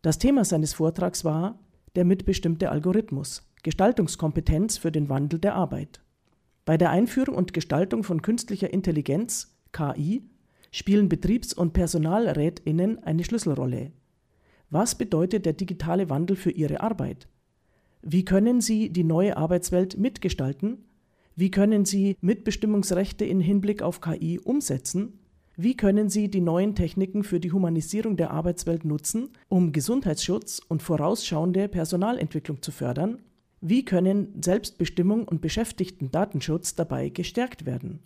[0.00, 1.58] Das Thema seines Vortrags war
[1.96, 6.00] der mitbestimmte Algorithmus, Gestaltungskompetenz für den Wandel der Arbeit.
[6.64, 10.22] Bei der Einführung und Gestaltung von künstlicher Intelligenz, KI,
[10.72, 13.92] spielen Betriebs- und Personalrätinnen eine Schlüsselrolle.
[14.70, 17.28] Was bedeutet der digitale Wandel für Ihre Arbeit?
[18.00, 20.78] Wie können Sie die neue Arbeitswelt mitgestalten?
[21.36, 25.20] Wie können Sie Mitbestimmungsrechte in Hinblick auf KI umsetzen?
[25.56, 30.82] Wie können Sie die neuen Techniken für die Humanisierung der Arbeitswelt nutzen, um Gesundheitsschutz und
[30.82, 33.20] vorausschauende Personalentwicklung zu fördern?
[33.60, 38.00] Wie können Selbstbestimmung und Beschäftigten-Datenschutz dabei gestärkt werden?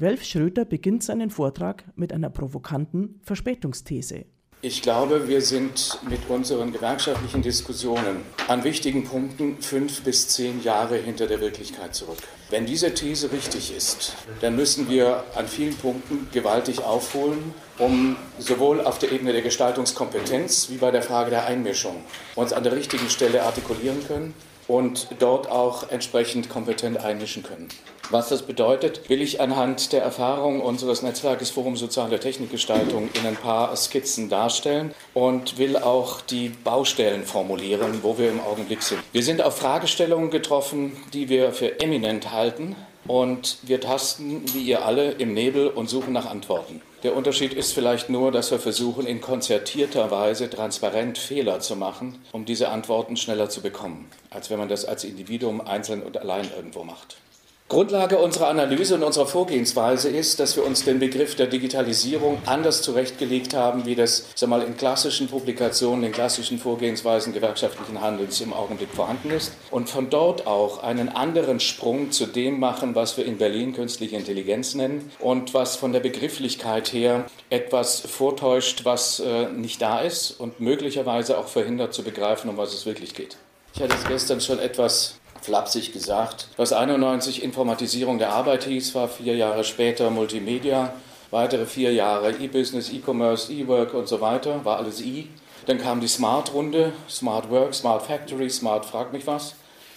[0.00, 4.26] Welf Schröter beginnt seinen Vortrag mit einer provokanten Verspätungsthese.
[4.62, 10.98] Ich glaube, wir sind mit unseren gewerkschaftlichen Diskussionen an wichtigen Punkten fünf bis zehn Jahre
[10.98, 12.18] hinter der Wirklichkeit zurück.
[12.48, 18.80] Wenn diese These richtig ist, dann müssen wir an vielen Punkten gewaltig aufholen, um sowohl
[18.80, 21.96] auf der Ebene der Gestaltungskompetenz wie bei der Frage der Einmischung
[22.36, 24.32] uns an der richtigen Stelle artikulieren können
[24.68, 27.68] und dort auch entsprechend kompetent einmischen können.
[28.10, 33.36] Was das bedeutet, will ich anhand der Erfahrung unseres Netzwerkes Forum Soziale Technikgestaltung in ein
[33.36, 39.02] paar Skizzen darstellen und will auch die Baustellen formulieren, wo wir im Augenblick sind.
[39.12, 44.86] Wir sind auf Fragestellungen getroffen, die wir für eminent halten und wir tasten, wie ihr
[44.86, 46.80] alle, im Nebel und suchen nach Antworten.
[47.04, 52.20] Der Unterschied ist vielleicht nur, dass wir versuchen, in konzertierter Weise transparent Fehler zu machen,
[52.32, 56.50] um diese Antworten schneller zu bekommen, als wenn man das als Individuum einzeln und allein
[56.56, 57.18] irgendwo macht.
[57.68, 62.80] Grundlage unserer Analyse und unserer Vorgehensweise ist, dass wir uns den Begriff der Digitalisierung anders
[62.80, 68.54] zurechtgelegt haben, wie das sag mal, in klassischen Publikationen, in klassischen Vorgehensweisen gewerkschaftlichen Handelns im
[68.54, 73.26] Augenblick vorhanden ist und von dort auch einen anderen Sprung zu dem machen, was wir
[73.26, 79.50] in Berlin künstliche Intelligenz nennen und was von der Begrifflichkeit her etwas vortäuscht, was äh,
[79.50, 83.36] nicht da ist und möglicherweise auch verhindert zu begreifen, um was es wirklich geht.
[83.74, 86.48] Ich hatte es gestern schon etwas flapsig gesagt.
[86.56, 90.92] Was 91 Informatisierung der Arbeit hieß, war vier Jahre später Multimedia,
[91.30, 95.28] weitere vier Jahre E-Business, E-Commerce, E-Work und so weiter, war alles I.
[95.66, 99.54] Dann kam die Smart-Runde, Smart Work, Smart Factory, Smart Frag mich was.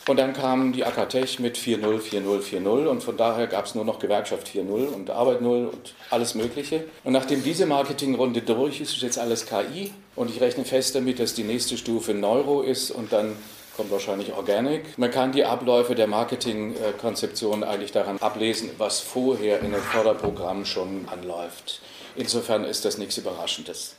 [0.07, 3.85] Und dann kam die Akatech mit 4.0, 4.0, 4.0 und von daher gab es nur
[3.85, 6.85] noch Gewerkschaft 4.0 und Arbeit 0 und alles Mögliche.
[7.03, 11.19] Und nachdem diese Marketingrunde durch ist, ist jetzt alles KI und ich rechne fest damit,
[11.19, 13.35] dass die nächste Stufe Neuro ist und dann
[13.76, 14.97] kommt wahrscheinlich Organic.
[14.97, 21.08] Man kann die Abläufe der Marketingkonzeption eigentlich daran ablesen, was vorher in den Förderprogrammen schon
[21.09, 21.82] anläuft.
[22.16, 23.96] Insofern ist das nichts Überraschendes.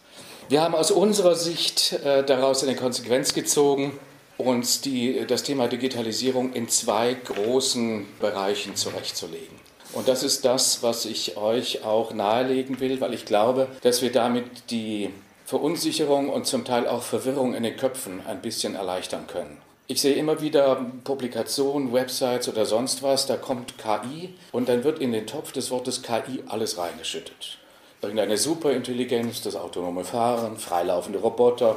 [0.48, 3.98] Wir haben aus unserer Sicht äh, daraus eine Konsequenz gezogen,
[4.36, 9.62] uns die, das Thema Digitalisierung in zwei großen Bereichen zurechtzulegen.
[9.92, 14.10] Und das ist das, was ich euch auch nahelegen will, weil ich glaube, dass wir
[14.10, 15.10] damit die
[15.44, 19.58] Verunsicherung und zum Teil auch Verwirrung in den Köpfen ein bisschen erleichtern können.
[19.88, 25.00] Ich sehe immer wieder Publikationen, Websites oder sonst was, da kommt KI und dann wird
[25.00, 27.58] in den Topf des Wortes KI alles reingeschüttet.
[28.00, 31.76] Irgendeine Superintelligenz, das autonome Fahren, freilaufende Roboter,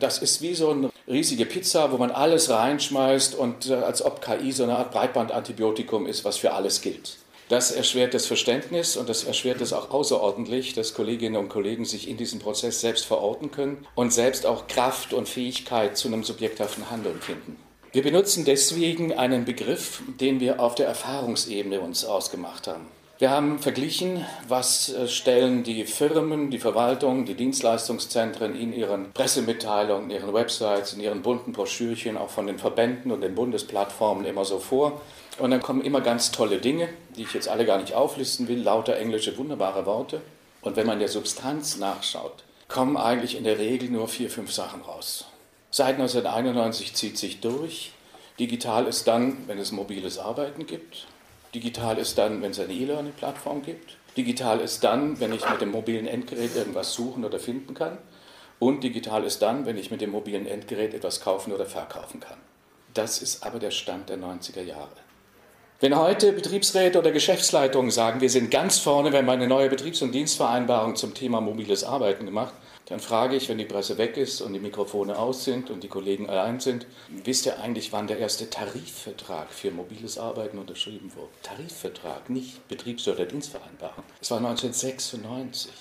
[0.00, 4.22] Das ist wie so eine riesige Pizza, wo man alles reinschmeißt und äh, als ob
[4.22, 7.18] KI so eine Art Breitbandantibiotikum ist, was für alles gilt.
[7.52, 12.08] Das erschwert das Verständnis und das erschwert es auch außerordentlich, dass Kolleginnen und Kollegen sich
[12.08, 16.90] in diesem Prozess selbst verorten können und selbst auch Kraft und Fähigkeit zu einem subjekthaften
[16.90, 17.58] Handeln finden.
[17.92, 22.86] Wir benutzen deswegen einen Begriff, den wir auf der Erfahrungsebene uns ausgemacht haben.
[23.18, 30.10] Wir haben verglichen, was äh, stellen die Firmen, die Verwaltung, die Dienstleistungszentren in ihren Pressemitteilungen,
[30.10, 34.46] in ihren Websites, in ihren bunten Broschürchen, auch von den Verbänden und den Bundesplattformen immer
[34.46, 35.02] so vor.
[35.38, 38.62] Und dann kommen immer ganz tolle Dinge, die ich jetzt alle gar nicht auflisten will,
[38.62, 40.20] lauter englische wunderbare Worte.
[40.60, 44.82] Und wenn man der Substanz nachschaut, kommen eigentlich in der Regel nur vier, fünf Sachen
[44.82, 45.26] raus.
[45.70, 47.92] Seit 1991 zieht sich durch.
[48.38, 51.06] Digital ist dann, wenn es mobiles Arbeiten gibt.
[51.54, 53.96] Digital ist dann, wenn es eine E-Learning-Plattform gibt.
[54.16, 57.98] Digital ist dann, wenn ich mit dem mobilen Endgerät irgendwas suchen oder finden kann.
[58.58, 62.38] Und digital ist dann, wenn ich mit dem mobilen Endgerät etwas kaufen oder verkaufen kann.
[62.94, 65.01] Das ist aber der Stand der 90er Jahre.
[65.82, 70.12] Wenn heute Betriebsräte oder Geschäftsleitungen sagen, wir sind ganz vorne, wir eine neue Betriebs- und
[70.12, 72.54] Dienstvereinbarung zum Thema mobiles Arbeiten gemacht,
[72.86, 75.88] dann frage ich, wenn die Presse weg ist und die Mikrofone aus sind und die
[75.88, 76.86] Kollegen allein sind,
[77.24, 81.32] wisst ihr eigentlich, wann der erste Tarifvertrag für mobiles Arbeiten unterschrieben wurde?
[81.42, 84.04] Tarifvertrag, nicht Betriebs- oder Dienstvereinbarung.
[84.20, 85.72] Es war 1996.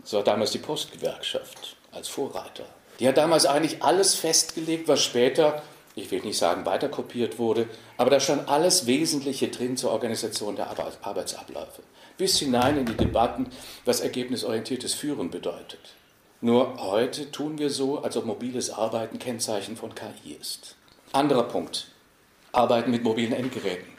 [0.00, 2.66] Das war damals die Postgewerkschaft als Vorreiter.
[2.98, 5.62] Die hat damals eigentlich alles festgelegt, was später,
[5.94, 10.56] ich will nicht sagen weiter kopiert wurde, aber da stand alles Wesentliche drin zur Organisation
[10.56, 11.82] der Arbeitsabläufe.
[12.16, 13.46] Bis hinein in die Debatten,
[13.84, 15.94] was ergebnisorientiertes Führen bedeutet.
[16.40, 20.76] Nur heute tun wir so, als ob mobiles Arbeiten Kennzeichen von KI ist.
[21.12, 21.88] Anderer Punkt.
[22.52, 23.94] Arbeiten mit mobilen Endgeräten.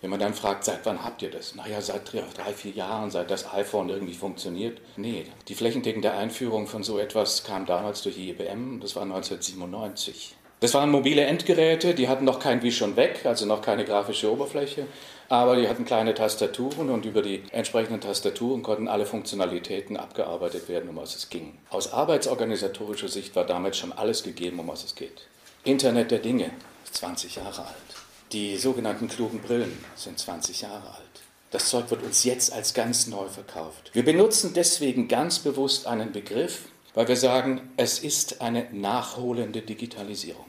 [0.00, 1.54] Wenn man dann fragt, seit wann habt ihr das?
[1.54, 4.80] Naja, seit drei, vier Jahren, seit das iPhone irgendwie funktioniert.
[4.96, 10.34] Nee, die flächendeckende Einführung von so etwas kam damals durch die IBM, das war 1997.
[10.60, 14.32] Das waren mobile Endgeräte, die hatten noch kein Wisch und Weg, also noch keine grafische
[14.32, 14.86] Oberfläche.
[15.28, 20.88] Aber die hatten kleine Tastaturen und über die entsprechenden Tastaturen konnten alle Funktionalitäten abgearbeitet werden,
[20.88, 21.58] um was es ging.
[21.70, 25.26] Aus arbeitsorganisatorischer Sicht war damals schon alles gegeben, um was es geht.
[25.64, 26.50] Internet der Dinge
[26.84, 27.74] ist 20 Jahre alt.
[28.32, 31.04] Die sogenannten klugen Brillen sind 20 Jahre alt.
[31.50, 33.90] Das Zeug wird uns jetzt als ganz neu verkauft.
[33.92, 36.62] Wir benutzen deswegen ganz bewusst einen Begriff,
[36.94, 40.46] weil wir sagen, es ist eine nachholende Digitalisierung.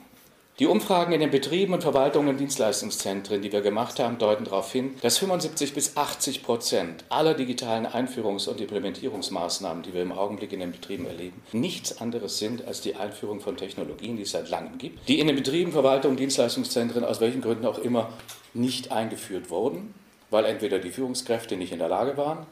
[0.58, 4.72] Die Umfragen in den Betrieben und Verwaltungen und Dienstleistungszentren, die wir gemacht haben, deuten darauf
[4.72, 10.54] hin, dass 75 bis 80 Prozent aller digitalen Einführungs- und Implementierungsmaßnahmen, die wir im Augenblick
[10.54, 14.48] in den Betrieben erleben, nichts anderes sind als die Einführung von Technologien, die es seit
[14.48, 18.14] langem gibt, die in den Betrieben, Verwaltungen, Dienstleistungszentren aus welchen Gründen auch immer
[18.54, 19.92] nicht eingeführt wurden,
[20.30, 22.46] weil entweder die Führungskräfte nicht in der Lage waren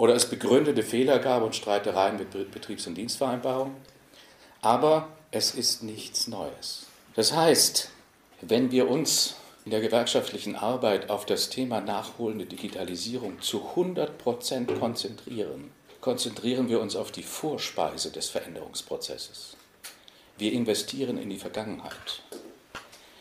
[0.00, 3.76] oder es begründete Fehler gab und Streitereien mit Betriebs- und Dienstvereinbarungen.
[4.62, 6.86] Aber es ist nichts Neues.
[7.16, 7.90] Das heißt,
[8.40, 9.34] wenn wir uns
[9.66, 15.70] in der gewerkschaftlichen Arbeit auf das Thema nachholende Digitalisierung zu 100 Prozent konzentrieren,
[16.00, 19.54] konzentrieren wir uns auf die Vorspeise des Veränderungsprozesses.
[20.38, 22.22] Wir investieren in die Vergangenheit.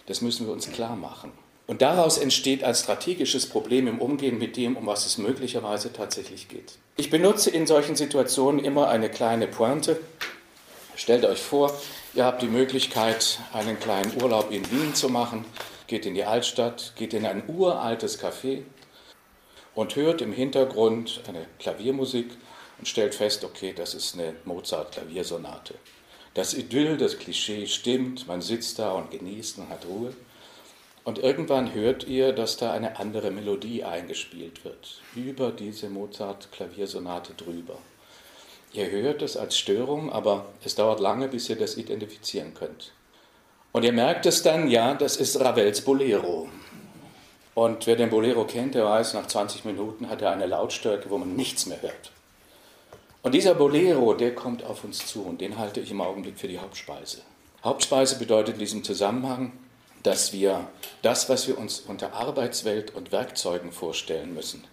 [0.05, 1.33] Das müssen wir uns klar machen.
[1.69, 6.47] Und daraus entsteht ein strategisches Problem im Umgehen mit dem, um was es möglicherweise tatsächlich
[6.47, 6.79] geht.
[6.97, 9.99] Ich benutze in solchen Situationen immer eine kleine Pointe.
[10.95, 11.71] Stellt euch vor,
[12.15, 15.45] Ihr habt die Möglichkeit, einen kleinen Urlaub in Wien zu machen,
[15.85, 18.63] geht in die Altstadt, geht in ein uraltes Café
[19.75, 22.31] und hört im Hintergrund eine Klaviermusik
[22.79, 25.75] und stellt fest, okay, das ist eine Mozart-Klaviersonate.
[26.33, 30.15] Das Idyll, das Klischee stimmt, man sitzt da und genießt und hat Ruhe.
[31.09, 37.79] Und irgendwann hört ihr, dass da eine andere Melodie eingespielt wird, über diese Mozart-Klaviersonate drüber.
[38.73, 42.91] Ihr hört es als Störung, aber es dauert lange, bis ihr das identifizieren könnt.
[43.71, 46.47] Und ihr merkt es dann, ja, das ist Ravels Bolero.
[47.55, 51.17] Und wer den Bolero kennt, der weiß, nach 20 Minuten hat er eine Lautstärke, wo
[51.17, 52.11] man nichts mehr hört.
[53.23, 56.47] Und dieser Bolero, der kommt auf uns zu und den halte ich im Augenblick für
[56.47, 57.23] die Hauptspeise.
[57.63, 59.53] Hauptspeise bedeutet in diesem Zusammenhang,
[60.03, 60.67] dass wir
[61.01, 64.63] das, was wir uns unter Arbeitswelt und Werkzeugen vorstellen müssen,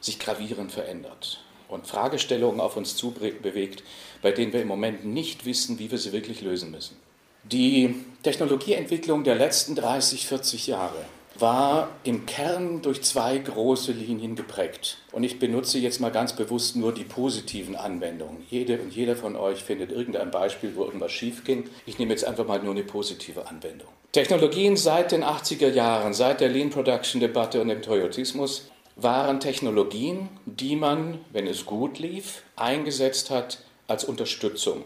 [0.00, 3.82] sich gravierend verändert und Fragestellungen auf uns zu bewegt,
[4.22, 6.96] bei denen wir im Moment nicht wissen, wie wir sie wirklich lösen müssen.
[7.44, 11.04] Die Technologieentwicklung der letzten 30, 40 Jahre
[11.40, 14.98] war im Kern durch zwei große Linien geprägt.
[15.12, 18.44] Und ich benutze jetzt mal ganz bewusst nur die positiven Anwendungen.
[18.50, 21.68] Jede und jeder von euch findet irgendein Beispiel, wo irgendwas schief ging.
[21.86, 23.88] Ich nehme jetzt einfach mal nur eine positive Anwendung.
[24.12, 30.30] Technologien seit den 80er Jahren, seit der Lean Production Debatte und dem Toyotismus waren Technologien,
[30.46, 34.84] die man, wenn es gut lief, eingesetzt hat als Unterstützung.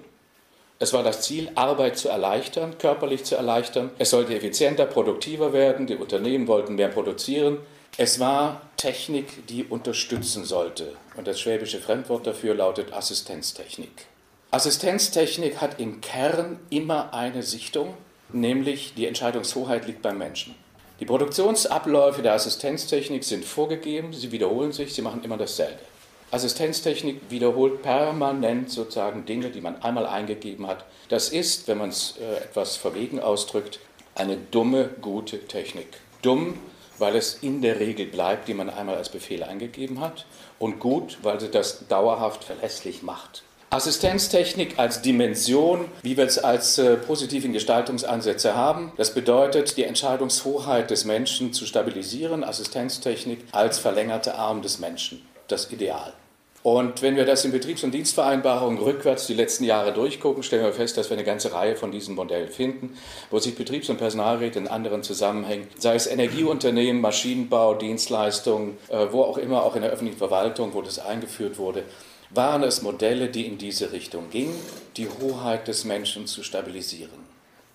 [0.83, 3.91] Es war das Ziel, Arbeit zu erleichtern, körperlich zu erleichtern.
[3.99, 5.87] Es sollte effizienter, produktiver werden.
[5.87, 7.59] Die Unternehmen wollten mehr produzieren.
[7.99, 10.95] Es war Technik, die unterstützen sollte.
[11.19, 14.07] Und das schwäbische Fremdwort dafür lautet Assistenztechnik.
[14.53, 17.93] Assistenztechnik hat im Kern immer eine Sichtung,
[18.33, 20.55] nämlich die Entscheidungshoheit liegt beim Menschen.
[20.99, 25.81] Die Produktionsabläufe der Assistenztechnik sind vorgegeben, sie wiederholen sich, sie machen immer dasselbe.
[26.31, 30.85] Assistenztechnik wiederholt permanent sozusagen Dinge, die man einmal eingegeben hat.
[31.09, 33.81] Das ist, wenn man es äh, etwas verwegen ausdrückt,
[34.15, 35.89] eine dumme, gute Technik.
[36.23, 36.59] Dumm,
[36.99, 40.27] weil es in der Regel bleibt, die man einmal als Befehl eingegeben hat.
[40.59, 43.43] Und gut, weil sie das dauerhaft verlässlich macht.
[43.71, 48.93] Assistenztechnik als Dimension, wie wir es als äh, positiven Gestaltungsansätze haben.
[48.97, 52.43] Das bedeutet, die Entscheidungshoheit des Menschen zu stabilisieren.
[52.45, 55.25] Assistenztechnik als verlängerte Arm des Menschen.
[55.51, 56.13] Das Ideal.
[56.63, 60.75] Und wenn wir das in Betriebs- und Dienstvereinbarungen rückwärts die letzten Jahre durchgucken, stellen wir
[60.75, 62.97] fest, dass wir eine ganze Reihe von diesen Modellen finden,
[63.31, 69.23] wo sich Betriebs- und Personalräte in anderen Zusammenhängen, sei es Energieunternehmen, Maschinenbau, Dienstleistungen, äh, wo
[69.23, 71.85] auch immer, auch in der öffentlichen Verwaltung, wo das eingeführt wurde,
[72.29, 74.55] waren es Modelle, die in diese Richtung gingen,
[74.99, 77.31] die Hoheit des Menschen zu stabilisieren.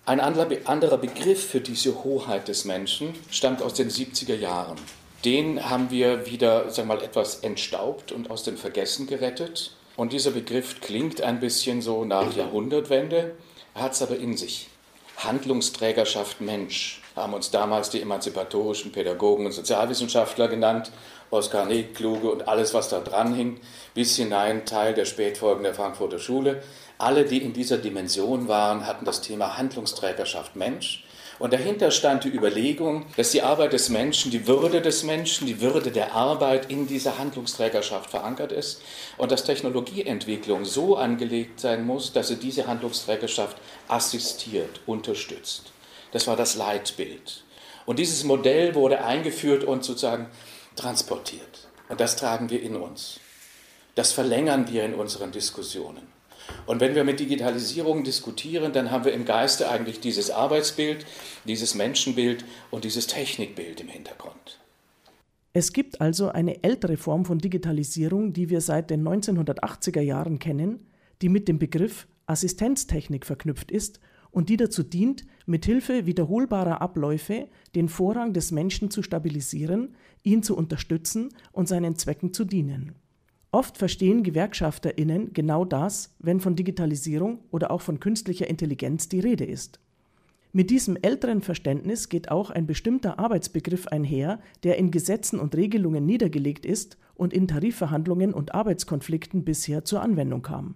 [0.06, 4.78] Ein anderer Begriff für diese Hoheit des Menschen stammt aus den 70er Jahren
[5.24, 9.72] den haben wir wieder sagen wir mal, etwas entstaubt und aus dem Vergessen gerettet.
[9.96, 13.34] Und dieser Begriff klingt ein bisschen so nach Jahrhundertwende,
[13.74, 14.68] hat es aber in sich.
[15.16, 20.92] Handlungsträgerschaft Mensch haben uns damals die emanzipatorischen Pädagogen und Sozialwissenschaftler genannt,
[21.30, 23.58] Oskar Kluge und alles, was da dran hing,
[23.94, 26.62] bis hinein Teil der Spätfolgen der Frankfurter Schule.
[26.98, 31.04] Alle, die in dieser Dimension waren, hatten das Thema Handlungsträgerschaft Mensch
[31.38, 35.60] und dahinter stand die Überlegung, dass die Arbeit des Menschen, die Würde des Menschen, die
[35.60, 38.80] Würde der Arbeit in dieser Handlungsträgerschaft verankert ist
[39.18, 45.72] und dass Technologieentwicklung so angelegt sein muss, dass sie diese Handlungsträgerschaft assistiert, unterstützt.
[46.12, 47.44] Das war das Leitbild.
[47.84, 50.28] Und dieses Modell wurde eingeführt und sozusagen
[50.74, 51.68] transportiert.
[51.88, 53.20] Und das tragen wir in uns.
[53.94, 56.15] Das verlängern wir in unseren Diskussionen.
[56.66, 61.06] Und wenn wir mit Digitalisierung diskutieren, dann haben wir im Geiste eigentlich dieses Arbeitsbild,
[61.44, 64.60] dieses Menschenbild und dieses Technikbild im Hintergrund.
[65.52, 70.86] Es gibt also eine ältere Form von Digitalisierung, die wir seit den 1980er Jahren kennen,
[71.22, 74.00] die mit dem Begriff Assistenztechnik verknüpft ist
[74.30, 80.54] und die dazu dient, mithilfe wiederholbarer Abläufe den Vorrang des Menschen zu stabilisieren, ihn zu
[80.54, 82.96] unterstützen und seinen Zwecken zu dienen.
[83.56, 89.46] Oft verstehen GewerkschafterInnen genau das, wenn von Digitalisierung oder auch von künstlicher Intelligenz die Rede
[89.46, 89.80] ist.
[90.52, 96.04] Mit diesem älteren Verständnis geht auch ein bestimmter Arbeitsbegriff einher, der in Gesetzen und Regelungen
[96.04, 100.74] niedergelegt ist und in Tarifverhandlungen und Arbeitskonflikten bisher zur Anwendung kam.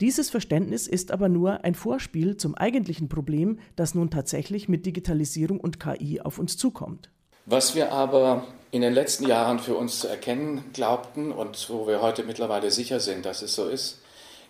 [0.00, 5.58] Dieses Verständnis ist aber nur ein Vorspiel zum eigentlichen Problem, das nun tatsächlich mit Digitalisierung
[5.58, 7.10] und KI auf uns zukommt.
[7.48, 12.02] Was wir aber in den letzten Jahren für uns zu erkennen glaubten und wo wir
[12.02, 14.00] heute mittlerweile sicher sind, dass es so ist,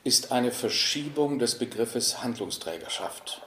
[0.02, 3.42] ist eine Verschiebung des Begriffes Handlungsträgerschaft.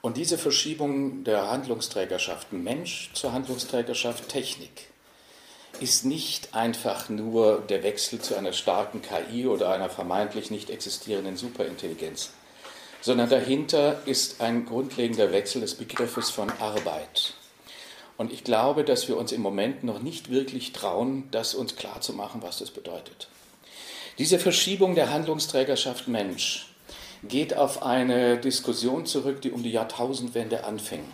[0.00, 4.88] Und diese Verschiebung der Handlungsträgerschaft Mensch zur Handlungsträgerschaft Technik
[5.78, 11.36] ist nicht einfach nur der Wechsel zu einer starken KI oder einer vermeintlich nicht existierenden
[11.36, 12.30] Superintelligenz,
[13.02, 17.34] sondern dahinter ist ein grundlegender Wechsel des Begriffes von Arbeit.
[18.18, 22.42] Und ich glaube, dass wir uns im Moment noch nicht wirklich trauen, das uns klarzumachen,
[22.42, 23.28] was das bedeutet.
[24.18, 26.66] Diese Verschiebung der Handlungsträgerschaft Mensch
[27.22, 31.04] geht auf eine Diskussion zurück, die um die Jahrtausendwende anfing.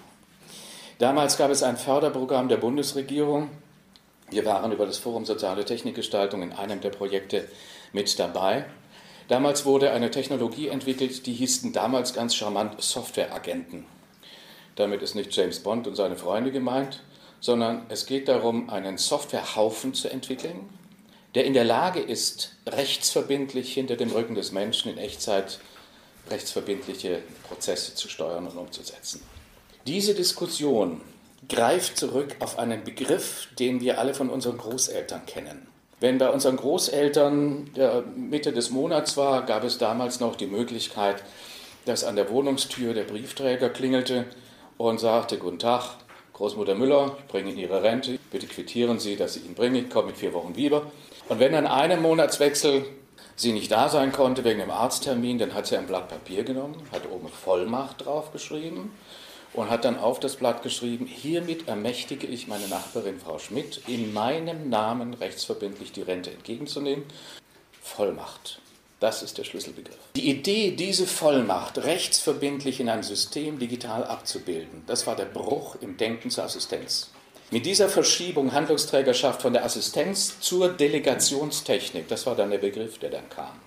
[0.99, 3.51] Damals gab es ein Förderprogramm der Bundesregierung.
[4.31, 7.47] Wir waren über das Forum Soziale Technikgestaltung in einem der Projekte
[7.93, 8.65] mit dabei.
[9.29, 13.85] Damals wurde eine Technologie entwickelt, die hießen damals ganz charmant Softwareagenten.
[14.77, 17.01] Damit ist nicht James Bond und seine Freunde gemeint,
[17.41, 20.69] sondern es geht darum, einen Softwarehaufen zu entwickeln,
[21.35, 25.61] der in der Lage ist, rechtsverbindlich hinter dem Rücken des Menschen in Echtzeit
[26.31, 29.23] rechtsverbindliche Prozesse zu steuern und umzusetzen.
[29.87, 31.03] Diese Diskussion
[31.49, 35.67] greift zurück auf einen Begriff, den wir alle von unseren Großeltern kennen.
[36.01, 37.71] Wenn bei unseren Großeltern
[38.17, 41.23] Mitte des Monats war, gab es damals noch die Möglichkeit,
[41.85, 44.25] dass an der Wohnungstür der Briefträger klingelte
[44.91, 45.97] und sagte, guten Tag,
[46.35, 49.91] Großmutter Müller, ich bringe Ihnen Ihre Rente, bitte quittieren Sie, dass ich Ihnen bringe, ich
[49.91, 50.83] komme mit vier Wochen wieder.
[51.29, 52.85] Und wenn an einem Monatswechsel
[53.37, 56.77] sie nicht da sein konnte wegen dem Arzttermin, dann hat sie ein Blatt Papier genommen,
[56.93, 58.91] hat oben Vollmacht draufgeschrieben
[59.55, 64.13] und hat dann auf das Blatt geschrieben, hiermit ermächtige ich meine Nachbarin Frau Schmidt, in
[64.13, 67.05] meinem Namen rechtsverbindlich die Rente entgegenzunehmen.
[67.81, 68.61] Vollmacht.
[69.01, 69.99] Das ist der Schlüsselbegriff.
[70.17, 75.97] Die Idee, diese Vollmacht rechtsverbindlich in einem System digital abzubilden, das war der Bruch im
[75.97, 77.11] Denken zur Assistenz.
[77.51, 83.11] Mit dieser Verschiebung Handlungsträgerschaft von der Assistenz zur Delegationstechnik, das war dann der Begriff, der
[83.11, 83.61] dann kam.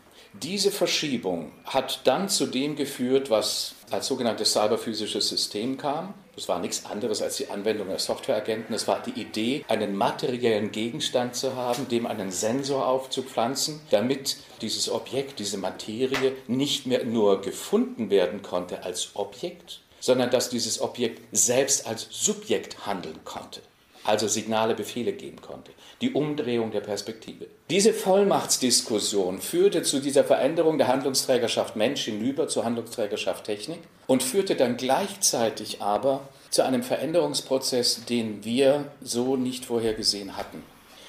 [0.44, 6.14] Diese Verschiebung hat dann zu dem geführt, was als sogenanntes cyberphysisches System kam.
[6.36, 8.76] Das war nichts anderes als die Anwendung der Softwareagenten.
[8.76, 14.92] Es war die Idee, einen materiellen Gegenstand zu haben, dem einen Sensor aufzupflanzen, damit dieses
[14.92, 21.22] Objekt, diese Materie nicht mehr nur gefunden werden konnte als Objekt, sondern dass dieses Objekt
[21.32, 23.62] selbst als Subjekt handeln konnte
[24.08, 25.72] also Signale, Befehle geben konnte.
[26.02, 27.48] Die Umdrehung der Perspektive.
[27.70, 34.56] Diese Vollmachtsdiskussion führte zu dieser Veränderung der Handlungsträgerschaft Mensch hinüber zur Handlungsträgerschaft Technik und führte
[34.56, 40.64] dann gleichzeitig aber zu einem Veränderungsprozess, den wir so nicht vorhergesehen hatten.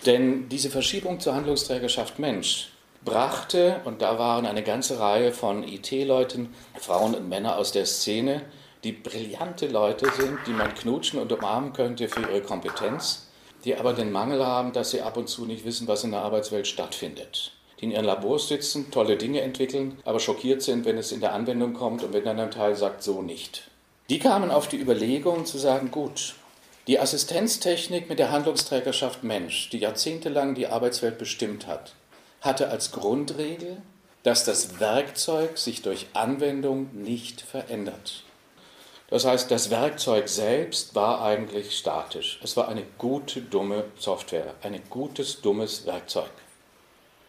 [0.07, 2.71] Denn diese Verschiebung zur Handlungsträgerschaft Mensch
[3.05, 8.43] brachte, und da waren eine ganze Reihe von IT-Leuten, Frauen und Männer aus der Szene,
[8.85, 13.28] die brillante Leute sind, die man knutschen und umarmen könnte für ihre Kompetenz,
[13.69, 16.23] die aber den Mangel haben, dass sie ab und zu nicht wissen, was in der
[16.23, 17.53] Arbeitswelt stattfindet.
[17.79, 21.35] Die in ihren Labors sitzen, tolle Dinge entwickeln, aber schockiert sind, wenn es in der
[21.35, 23.71] Anwendung kommt und wenn dann ein Teil sagt, so nicht.
[24.09, 26.35] Die kamen auf die Überlegung zu sagen, gut,
[26.87, 31.93] die Assistenztechnik mit der Handlungsträgerschaft Mensch, die jahrzehntelang die Arbeitswelt bestimmt hat,
[32.41, 33.83] hatte als Grundregel,
[34.23, 38.25] dass das Werkzeug sich durch Anwendung nicht verändert.
[39.11, 42.39] Das heißt, das Werkzeug selbst war eigentlich statisch.
[42.43, 46.31] Es war eine gute, dumme Software, ein gutes, dummes Werkzeug.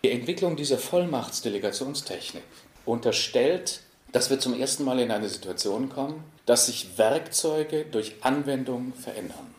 [0.04, 2.44] Die Entwicklung dieser Vollmachtsdelegationstechnik
[2.86, 3.82] unterstellt,
[4.12, 9.54] dass wir zum ersten Mal in eine Situation kommen, dass sich Werkzeuge durch Anwendung verändern.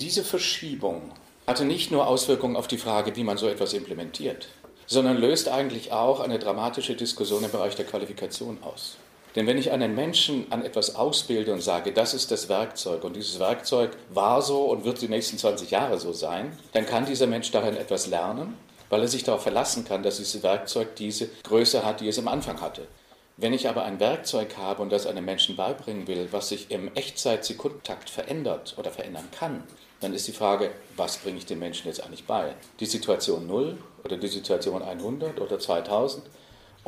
[0.00, 1.12] Diese Verschiebung
[1.46, 4.48] hatte nicht nur Auswirkungen auf die Frage, wie man so etwas implementiert,
[4.86, 8.96] sondern löst eigentlich auch eine dramatische Diskussion im Bereich der Qualifikation aus.
[9.38, 13.14] Denn wenn ich einen Menschen an etwas ausbilde und sage, das ist das Werkzeug und
[13.14, 17.28] dieses Werkzeug war so und wird die nächsten 20 Jahre so sein, dann kann dieser
[17.28, 18.56] Mensch darin etwas lernen,
[18.88, 22.26] weil er sich darauf verlassen kann, dass dieses Werkzeug diese Größe hat, die es am
[22.26, 22.88] Anfang hatte.
[23.36, 26.92] Wenn ich aber ein Werkzeug habe und das einem Menschen beibringen will, was sich im
[26.96, 29.62] Echtzeit-Sekundentakt verändert oder verändern kann,
[30.00, 32.54] dann ist die Frage, was bringe ich dem Menschen jetzt eigentlich bei?
[32.80, 36.24] Die Situation 0 oder die Situation 100 oder 2000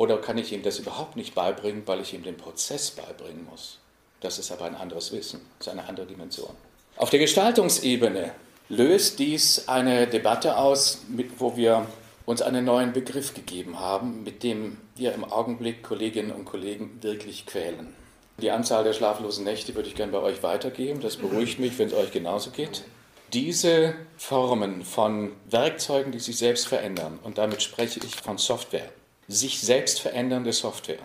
[0.01, 3.77] oder kann ich ihm das überhaupt nicht beibringen, weil ich ihm den Prozess beibringen muss?
[4.19, 6.49] Das ist aber ein anderes Wissen, das ist eine andere Dimension.
[6.97, 8.31] Auf der Gestaltungsebene
[8.67, 11.03] löst dies eine Debatte aus,
[11.37, 11.85] wo wir
[12.25, 17.45] uns einen neuen Begriff gegeben haben, mit dem wir im Augenblick Kolleginnen und Kollegen wirklich
[17.45, 17.93] quälen.
[18.39, 21.01] Die Anzahl der schlaflosen Nächte würde ich gerne bei euch weitergeben.
[21.01, 22.85] Das beruhigt mich, wenn es euch genauso geht.
[23.33, 28.89] Diese Formen von Werkzeugen, die sich selbst verändern, und damit spreche ich von Software,
[29.31, 30.99] sich selbst verändernde Software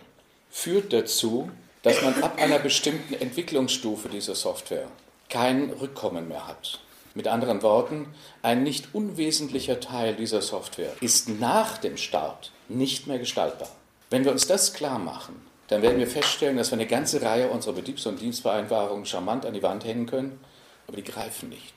[0.50, 1.50] führt dazu,
[1.82, 4.88] dass man ab einer bestimmten Entwicklungsstufe dieser Software
[5.28, 6.80] kein Rückkommen mehr hat.
[7.14, 8.08] Mit anderen Worten,
[8.42, 13.70] ein nicht unwesentlicher Teil dieser Software ist nach dem Start nicht mehr gestaltbar.
[14.10, 17.48] Wenn wir uns das klar machen, dann werden wir feststellen, dass wir eine ganze Reihe
[17.48, 20.40] unserer Betriebs- und Dienstvereinbarungen charmant an die Wand hängen können,
[20.86, 21.74] aber die greifen nicht.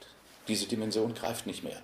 [0.47, 1.81] Diese Dimension greift nicht mehr.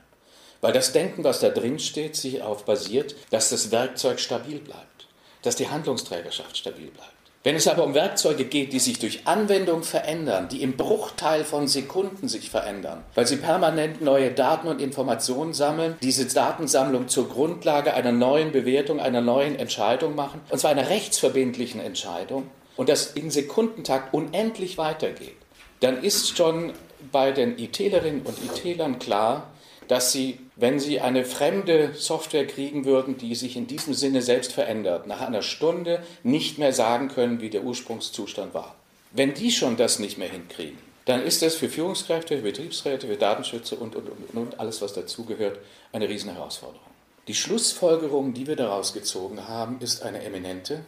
[0.66, 5.06] Weil das Denken, was da drin steht, sich darauf basiert, dass das Werkzeug stabil bleibt,
[5.44, 7.12] dass die Handlungsträgerschaft stabil bleibt.
[7.44, 11.68] Wenn es aber um Werkzeuge geht, die sich durch Anwendung verändern, die im Bruchteil von
[11.68, 17.94] Sekunden sich verändern, weil sie permanent neue Daten und Informationen sammeln, diese Datensammlung zur Grundlage
[17.94, 23.30] einer neuen Bewertung, einer neuen Entscheidung machen, und zwar einer rechtsverbindlichen Entscheidung, und das in
[23.30, 25.38] Sekundentakt unendlich weitergeht,
[25.82, 26.74] dann ist schon
[27.12, 29.52] bei den IT-Lerinnen und IT-Lern klar,
[29.88, 34.54] dass sie, wenn sie eine fremde Software kriegen würden, die sich in diesem Sinne selbst
[34.54, 38.76] verändert, nach einer Stunde nicht mehr sagen können, wie der Ursprungszustand war.
[39.12, 43.16] Wenn die schon das nicht mehr hinkriegen, dann ist das für Führungskräfte, für Betriebsräte, für
[43.16, 45.60] Datenschützer und, und, und, und alles, was dazugehört,
[45.92, 46.82] eine riesen Herausforderung.
[47.28, 50.86] Die Schlussfolgerung, die wir daraus gezogen haben, ist eine eminente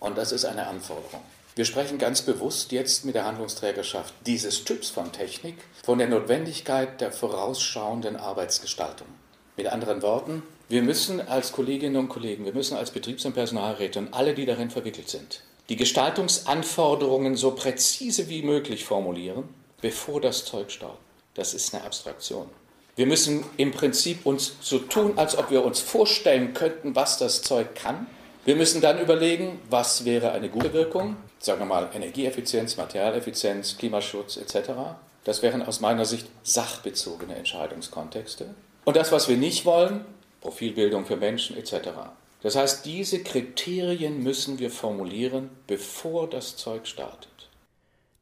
[0.00, 1.22] und das ist eine Anforderung.
[1.58, 7.00] Wir sprechen ganz bewusst jetzt mit der Handlungsträgerschaft dieses Typs von Technik von der Notwendigkeit
[7.00, 9.08] der vorausschauenden Arbeitsgestaltung.
[9.56, 13.98] Mit anderen Worten, wir müssen als Kolleginnen und Kollegen, wir müssen als Betriebs- und Personalräte
[13.98, 19.48] und alle, die darin verwickelt sind, die Gestaltungsanforderungen so präzise wie möglich formulieren,
[19.80, 21.00] bevor das Zeug startet.
[21.34, 22.48] Das ist eine Abstraktion.
[22.94, 27.42] Wir müssen im Prinzip uns so tun, als ob wir uns vorstellen könnten, was das
[27.42, 28.06] Zeug kann
[28.48, 34.38] wir müssen dann überlegen, was wäre eine gute Wirkung, sagen wir mal Energieeffizienz, Materialeffizienz, Klimaschutz
[34.38, 34.70] etc.
[35.24, 38.54] Das wären aus meiner Sicht sachbezogene Entscheidungskontexte.
[38.86, 40.00] Und das, was wir nicht wollen,
[40.40, 41.90] Profilbildung für Menschen etc.
[42.40, 47.50] Das heißt, diese Kriterien müssen wir formulieren, bevor das Zeug startet.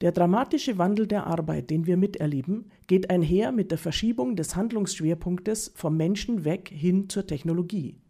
[0.00, 5.70] Der dramatische Wandel der Arbeit, den wir miterleben, geht einher mit der Verschiebung des Handlungsschwerpunktes
[5.76, 8.00] vom Menschen weg hin zur Technologie.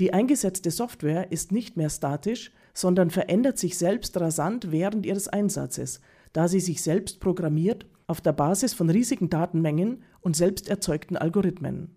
[0.00, 6.00] Die eingesetzte Software ist nicht mehr statisch, sondern verändert sich selbst rasant während ihres Einsatzes,
[6.32, 11.96] da sie sich selbst programmiert auf der Basis von riesigen Datenmengen und selbst erzeugten Algorithmen.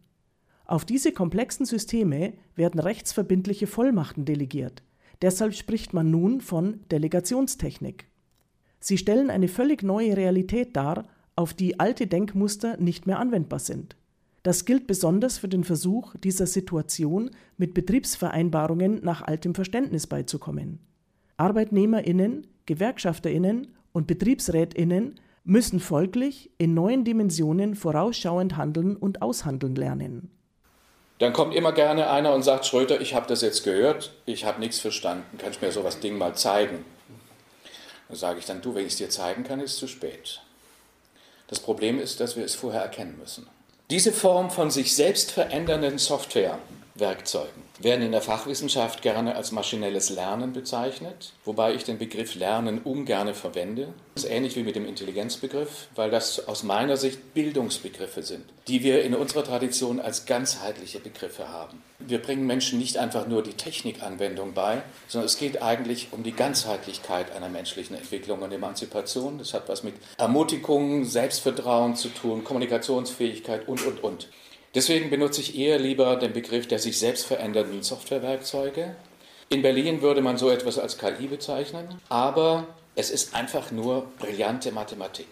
[0.66, 4.84] Auf diese komplexen Systeme werden rechtsverbindliche Vollmachten delegiert.
[5.22, 8.08] Deshalb spricht man nun von Delegationstechnik.
[8.80, 13.96] Sie stellen eine völlig neue Realität dar, auf die alte Denkmuster nicht mehr anwendbar sind.
[14.44, 20.80] Das gilt besonders für den Versuch, dieser Situation mit Betriebsvereinbarungen nach altem Verständnis beizukommen.
[21.38, 30.32] Arbeitnehmerinnen, Gewerkschafterinnen und Betriebsrätinnen müssen folglich in neuen Dimensionen vorausschauend handeln und aushandeln lernen.
[31.20, 34.60] Dann kommt immer gerne einer und sagt, Schröter, ich habe das jetzt gehört, ich habe
[34.60, 36.84] nichts verstanden, kannst du mir sowas Ding mal zeigen?
[38.10, 40.42] Da sage ich dann, du, wenn ich es dir zeigen kann, ist es zu spät.
[41.48, 43.46] Das Problem ist, dass wir es vorher erkennen müssen.
[43.92, 46.00] Diese Form von sich selbst verändernden
[46.92, 52.80] Softwarewerkzeugen werden in der Fachwissenschaft gerne als maschinelles Lernen bezeichnet, wobei ich den Begriff Lernen
[52.80, 53.94] ungern verwende.
[54.16, 58.84] Das ist ähnlich wie mit dem Intelligenzbegriff, weil das aus meiner Sicht Bildungsbegriffe sind, die
[58.84, 61.82] wir in unserer Tradition als ganzheitliche Begriffe haben.
[62.00, 66.34] Wir bringen Menschen nicht einfach nur die Technikanwendung bei, sondern es geht eigentlich um die
[66.34, 69.38] Ganzheitlichkeit einer menschlichen Entwicklung und Emanzipation.
[69.38, 74.28] Das hat was mit Ermutigung, Selbstvertrauen zu tun, Kommunikationsfähigkeit und, und, und.
[74.74, 78.96] Deswegen benutze ich eher lieber den Begriff der sich selbst verändernden Softwarewerkzeuge.
[79.50, 84.72] In Berlin würde man so etwas als KI bezeichnen, aber es ist einfach nur brillante
[84.72, 85.28] Mathematik.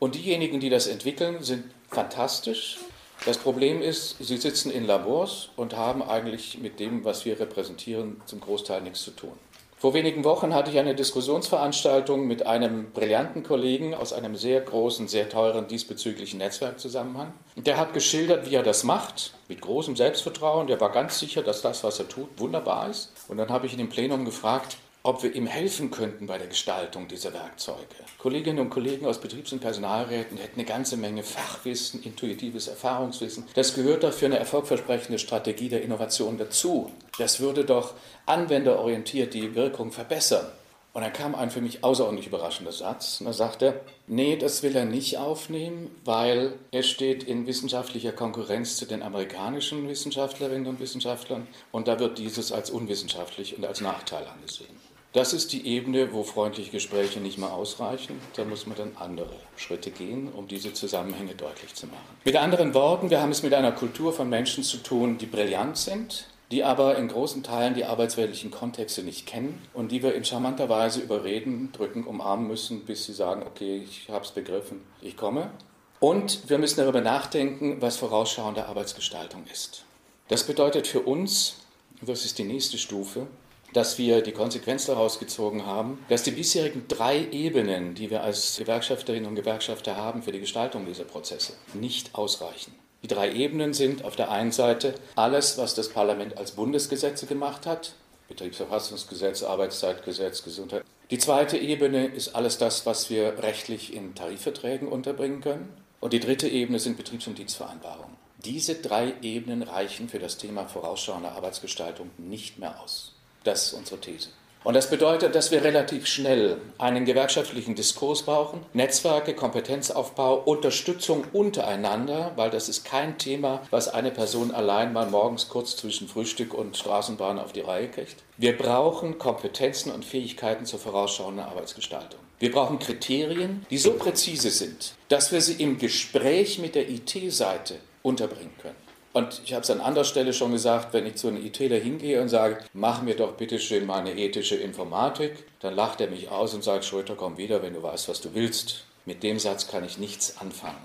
[0.00, 2.78] Und diejenigen, die das entwickeln, sind fantastisch.
[3.26, 8.20] Das Problem ist, sie sitzen in Labors und haben eigentlich mit dem, was wir repräsentieren,
[8.26, 9.38] zum Großteil nichts zu tun.
[9.80, 15.08] Vor wenigen Wochen hatte ich eine Diskussionsveranstaltung mit einem brillanten Kollegen aus einem sehr großen,
[15.08, 17.32] sehr teuren diesbezüglichen Netzwerkzusammenhang.
[17.56, 20.66] Der hat geschildert, wie er das macht, mit großem Selbstvertrauen.
[20.66, 23.10] Der war ganz sicher, dass das, was er tut, wunderbar ist.
[23.28, 26.46] Und dann habe ich ihn im Plenum gefragt, ob wir ihm helfen könnten bei der
[26.46, 27.78] Gestaltung dieser Werkzeuge.
[28.18, 33.44] Kolleginnen und Kollegen aus Betriebs- und Personalräten hätten eine ganze Menge Fachwissen, intuitives Erfahrungswissen.
[33.54, 36.90] Das gehört doch für eine erfolgversprechende Strategie der Innovation dazu.
[37.18, 37.94] Das würde doch
[38.26, 40.46] anwenderorientiert die Wirkung verbessern.
[40.92, 43.20] Und dann kam ein für mich außerordentlich überraschender Satz.
[43.20, 48.12] Und da sagte er, nee, das will er nicht aufnehmen, weil er steht in wissenschaftlicher
[48.12, 53.80] Konkurrenz zu den amerikanischen Wissenschaftlerinnen und Wissenschaftlern und da wird dieses als unwissenschaftlich und als
[53.80, 54.79] Nachteil angesehen.
[55.12, 58.20] Das ist die Ebene, wo freundliche Gespräche nicht mehr ausreichen.
[58.36, 61.98] Da muss man dann andere Schritte gehen, um diese Zusammenhänge deutlich zu machen.
[62.24, 65.76] Mit anderen Worten, wir haben es mit einer Kultur von Menschen zu tun, die brillant
[65.76, 70.24] sind, die aber in großen Teilen die arbeitsweltlichen Kontexte nicht kennen und die wir in
[70.24, 75.16] charmanter Weise überreden, drücken, umarmen müssen, bis sie sagen, okay, ich habe es begriffen, ich
[75.16, 75.50] komme.
[75.98, 79.84] Und wir müssen darüber nachdenken, was vorausschauende Arbeitsgestaltung ist.
[80.28, 81.56] Das bedeutet für uns,
[82.00, 83.26] das ist die nächste Stufe,
[83.72, 88.56] dass wir die Konsequenz daraus gezogen haben, dass die bisherigen drei Ebenen, die wir als
[88.58, 92.74] Gewerkschafterinnen und Gewerkschafter haben für die Gestaltung dieser Prozesse, nicht ausreichen.
[93.02, 97.64] Die drei Ebenen sind auf der einen Seite alles, was das Parlament als Bundesgesetze gemacht
[97.66, 97.94] hat,
[98.28, 100.84] Betriebsverfassungsgesetz, Arbeitszeitgesetz, Gesundheit.
[101.10, 105.68] Die zweite Ebene ist alles das, was wir rechtlich in Tarifverträgen unterbringen können.
[105.98, 108.16] Und die dritte Ebene sind Betriebs- und Dienstvereinbarungen.
[108.44, 113.14] Diese drei Ebenen reichen für das Thema vorausschauende Arbeitsgestaltung nicht mehr aus.
[113.44, 114.28] Das ist unsere These.
[114.62, 122.32] Und das bedeutet, dass wir relativ schnell einen gewerkschaftlichen Diskurs brauchen, Netzwerke, Kompetenzaufbau, Unterstützung untereinander,
[122.36, 126.76] weil das ist kein Thema, was eine Person allein mal morgens kurz zwischen Frühstück und
[126.76, 128.16] Straßenbahn auf die Reihe kriegt.
[128.36, 132.20] Wir brauchen Kompetenzen und Fähigkeiten zur vorausschauenden Arbeitsgestaltung.
[132.38, 137.76] Wir brauchen Kriterien, die so präzise sind, dass wir sie im Gespräch mit der IT-Seite
[138.02, 138.89] unterbringen können.
[139.12, 142.22] Und ich habe es an anderer Stelle schon gesagt, wenn ich zu einem ITler hingehe
[142.22, 146.30] und sage, mach mir doch bitte schön mal eine ethische Informatik, dann lacht er mich
[146.30, 148.84] aus und sagt, Schröter, komm wieder, wenn du weißt, was du willst.
[149.06, 150.78] Mit dem Satz kann ich nichts anfangen.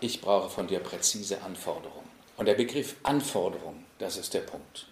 [0.00, 2.08] Ich brauche von dir präzise Anforderungen.
[2.36, 4.86] Und der Begriff Anforderung, das ist der Punkt.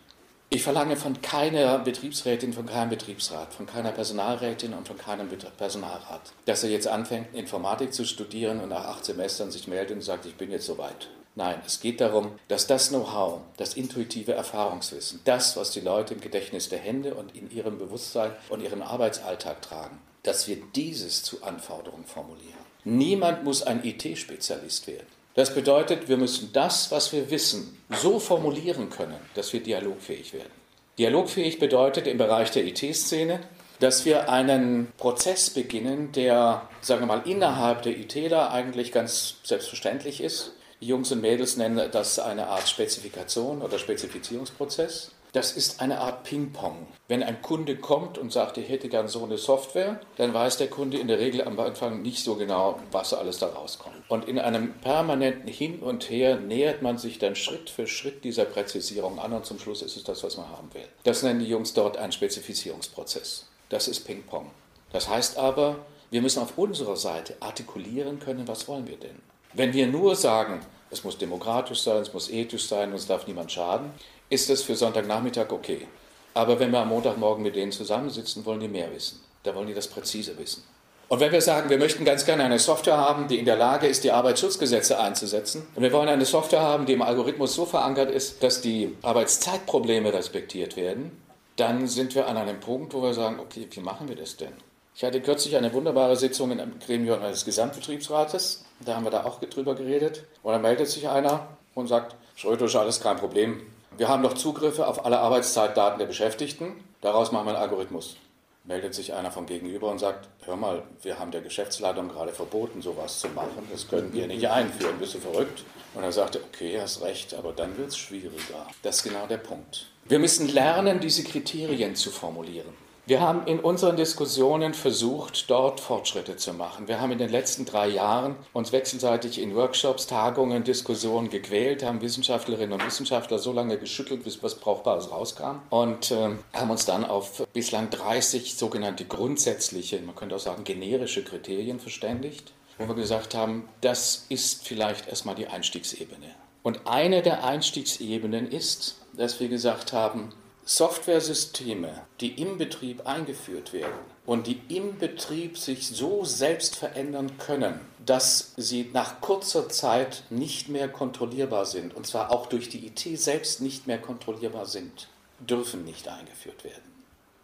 [0.52, 6.32] Ich verlange von keiner Betriebsrätin, von keinem Betriebsrat, von keiner Personalrätin und von keinem Personalrat,
[6.44, 10.26] dass er jetzt anfängt, Informatik zu studieren und nach acht Semestern sich meldet und sagt,
[10.26, 11.08] ich bin jetzt soweit.
[11.36, 16.20] Nein, es geht darum, dass das Know-how, das intuitive Erfahrungswissen, das, was die Leute im
[16.20, 21.42] Gedächtnis der Hände und in ihrem Bewusstsein und ihrem Arbeitsalltag tragen, dass wir dieses zu
[21.42, 22.58] Anforderungen formulieren.
[22.84, 25.06] Niemand muss ein IT-Spezialist werden.
[25.34, 30.50] Das bedeutet, wir müssen das, was wir wissen, so formulieren können, dass wir dialogfähig werden.
[30.98, 33.40] Dialogfähig bedeutet im Bereich der IT-Szene,
[33.78, 40.20] dass wir einen Prozess beginnen, der, sagen wir mal, innerhalb der ITler eigentlich ganz selbstverständlich
[40.20, 40.52] ist.
[40.82, 45.12] Jungs und Mädels nennen das eine Art Spezifikation oder Spezifizierungsprozess.
[45.32, 46.88] Das ist eine Art Ping-Pong.
[47.06, 50.68] Wenn ein Kunde kommt und sagt, ich hätte gern so eine Software, dann weiß der
[50.68, 53.94] Kunde in der Regel am Anfang nicht so genau, was alles da rauskommt.
[54.08, 58.46] Und in einem permanenten Hin und Her nähert man sich dann Schritt für Schritt dieser
[58.46, 60.88] Präzisierung an und zum Schluss ist es das, was man haben will.
[61.04, 63.46] Das nennen die Jungs dort einen Spezifizierungsprozess.
[63.68, 64.50] Das ist Ping-Pong.
[64.92, 69.29] Das heißt aber, wir müssen auf unserer Seite artikulieren können, was wollen wir denn.
[69.52, 70.60] Wenn wir nur sagen,
[70.90, 73.90] es muss demokratisch sein, es muss ethisch sein, uns darf niemand schaden,
[74.28, 75.86] ist das für Sonntagnachmittag okay.
[76.34, 79.20] Aber wenn wir am Montagmorgen mit denen zusammensitzen, wollen die mehr wissen.
[79.42, 80.62] Da wollen die das präzise wissen.
[81.08, 83.88] Und wenn wir sagen, wir möchten ganz gerne eine Software haben, die in der Lage
[83.88, 88.12] ist, die Arbeitsschutzgesetze einzusetzen, und wir wollen eine Software haben, die im Algorithmus so verankert
[88.12, 91.10] ist, dass die Arbeitszeitprobleme respektiert werden,
[91.56, 94.52] dann sind wir an einem Punkt, wo wir sagen, okay, wie machen wir das denn?
[95.00, 98.66] Ich hatte kürzlich eine wunderbare Sitzung in einem Gremium eines Gesamtbetriebsrates.
[98.80, 100.24] Da haben wir da auch drüber geredet.
[100.42, 103.62] Und dann meldet sich einer und sagt, Schröder ist alles kein Problem.
[103.96, 106.84] Wir haben doch Zugriffe auf alle Arbeitszeitdaten der Beschäftigten.
[107.00, 108.16] Daraus machen wir einen Algorithmus
[108.64, 112.82] meldet sich einer vom Gegenüber und sagt, hör mal, wir haben der Geschäftsleitung gerade verboten,
[112.82, 115.64] sowas zu machen, das können wir nicht einführen, bist du verrückt?
[115.94, 118.66] Und er sagte, okay, hast recht, aber dann wird es schwieriger.
[118.82, 119.86] Das ist genau der Punkt.
[120.04, 122.68] Wir müssen lernen, diese Kriterien zu formulieren.
[123.06, 126.86] Wir haben in unseren Diskussionen versucht, dort Fortschritte zu machen.
[126.86, 132.02] Wir haben in den letzten drei Jahren uns wechselseitig in Workshops, Tagungen, Diskussionen gequält, haben
[132.02, 137.04] Wissenschaftlerinnen und Wissenschaftler so lange geschüttelt, bis was Brauchbares rauskam und äh, haben uns dann
[137.04, 143.34] auf bislang 30 sogenannte grundsätzliche, man könnte auch sagen generische Kriterien verständigt, wo wir gesagt
[143.34, 146.34] haben, das ist vielleicht erstmal die Einstiegsebene.
[146.62, 150.32] Und eine der Einstiegsebenen ist, dass wir gesagt haben,
[150.72, 157.80] Softwaresysteme, die im Betrieb eingeführt werden und die im Betrieb sich so selbst verändern können,
[158.06, 163.00] dass sie nach kurzer Zeit nicht mehr kontrollierbar sind, und zwar auch durch die IT
[163.18, 165.08] selbst nicht mehr kontrollierbar sind,
[165.40, 166.84] dürfen nicht eingeführt werden.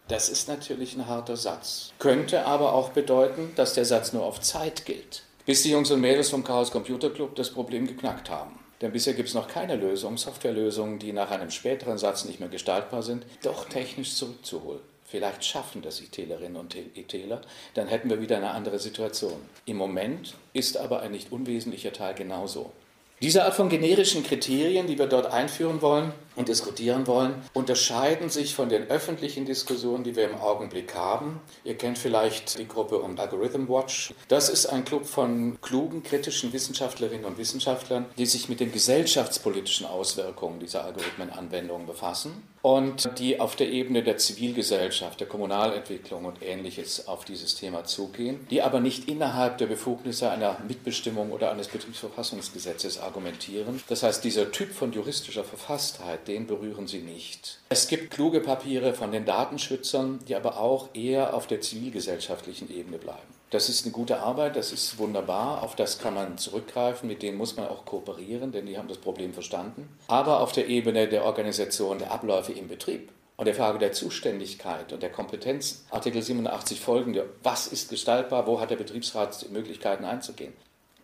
[0.07, 1.91] Das ist natürlich ein harter Satz.
[1.99, 6.01] Könnte aber auch bedeuten, dass der Satz nur auf Zeit gilt, bis die Jungs und
[6.01, 8.57] Mädels vom Chaos Computer Club das Problem geknackt haben.
[8.81, 12.49] Denn bisher gibt es noch keine Lösung, Softwarelösungen, die nach einem späteren Satz nicht mehr
[12.49, 14.81] gestaltbar sind, doch technisch zurückzuholen.
[15.05, 17.41] Vielleicht schaffen das ITlerinnen und ITler,
[17.75, 19.41] dann hätten wir wieder eine andere Situation.
[19.65, 22.73] Im Moment ist aber ein nicht unwesentlicher Teil genauso.
[23.23, 28.55] Diese Art von generischen Kriterien, die wir dort einführen wollen und diskutieren wollen, unterscheiden sich
[28.55, 31.41] von den öffentlichen Diskussionen, die wir im Augenblick haben.
[31.65, 34.13] Ihr kennt vielleicht die Gruppe um Algorithm Watch.
[34.29, 39.87] Das ist ein Club von klugen, kritischen Wissenschaftlerinnen und Wissenschaftlern, die sich mit den gesellschaftspolitischen
[39.87, 47.07] Auswirkungen dieser Algorithmenanwendungen befassen und die auf der Ebene der Zivilgesellschaft, der Kommunalentwicklung und ähnliches
[47.07, 52.99] auf dieses Thema zugehen, die aber nicht innerhalb der Befugnisse einer Mitbestimmung oder eines Betriebsverfassungsgesetzes
[53.07, 53.83] argumentieren.
[53.89, 57.59] Das heißt, dieser Typ von juristischer Verfasstheit, den berühren sie nicht.
[57.71, 62.99] Es gibt kluge Papiere von den Datenschützern, die aber auch eher auf der zivilgesellschaftlichen Ebene
[62.99, 63.37] bleiben.
[63.51, 67.39] Das ist eine gute Arbeit, das ist wunderbar, auf das kann man zurückgreifen, mit denen
[67.39, 69.89] muss man auch kooperieren, denn die haben das Problem verstanden.
[70.09, 74.93] Aber auf der Ebene der Organisation der Abläufe im Betrieb und der Frage der Zuständigkeit
[74.93, 80.53] und der Kompetenzen, Artikel 87 folgende, was ist gestaltbar, wo hat der Betriebsrat Möglichkeiten einzugehen,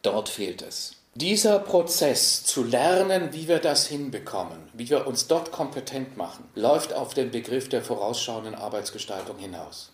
[0.03, 0.97] dort fehlt es.
[1.15, 6.95] Dieser Prozess zu lernen, wie wir das hinbekommen, wie wir uns dort kompetent machen, läuft
[6.95, 9.93] auf den Begriff der vorausschauenden Arbeitsgestaltung hinaus.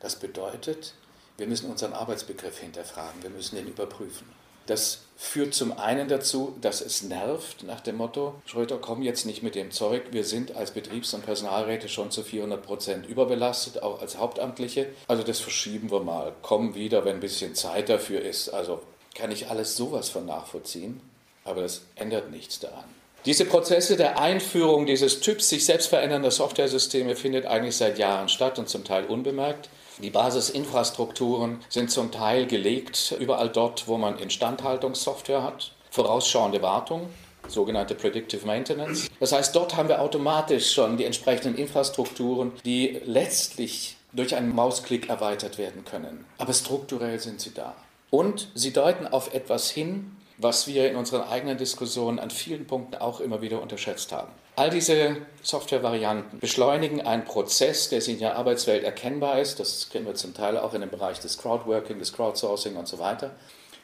[0.00, 0.94] Das bedeutet,
[1.36, 4.26] wir müssen unseren Arbeitsbegriff hinterfragen, wir müssen ihn überprüfen.
[4.64, 9.42] Das führt zum einen dazu, dass es nervt, nach dem Motto, Schröter, komm jetzt nicht
[9.42, 14.00] mit dem Zeug, wir sind als Betriebs- und Personalräte schon zu 400 Prozent überbelastet, auch
[14.00, 14.86] als Hauptamtliche.
[15.08, 18.48] Also das verschieben wir mal, komm wieder, wenn ein bisschen Zeit dafür ist.
[18.48, 18.80] Also
[19.14, 21.00] kann ich alles sowas von nachvollziehen,
[21.44, 22.84] aber das ändert nichts daran.
[23.24, 28.58] Diese Prozesse der Einführung dieses Typs sich selbst verändernder Softwaresysteme findet eigentlich seit Jahren statt
[28.58, 29.70] und zum Teil unbemerkt.
[30.02, 37.08] Die Basisinfrastrukturen sind zum Teil gelegt, überall dort, wo man Instandhaltungssoftware hat, vorausschauende Wartung,
[37.48, 39.08] sogenannte Predictive Maintenance.
[39.20, 45.08] Das heißt, dort haben wir automatisch schon die entsprechenden Infrastrukturen, die letztlich durch einen Mausklick
[45.08, 46.24] erweitert werden können.
[46.38, 47.74] Aber strukturell sind sie da.
[48.10, 52.96] Und sie deuten auf etwas hin, was wir in unseren eigenen Diskussionen an vielen Punkten
[52.96, 54.32] auch immer wieder unterschätzt haben.
[54.56, 59.58] All diese Softwarevarianten beschleunigen einen Prozess, der in der Arbeitswelt erkennbar ist.
[59.58, 62.98] Das kennen wir zum Teil auch in dem Bereich des Crowdworking, des Crowdsourcing und so
[62.98, 63.32] weiter.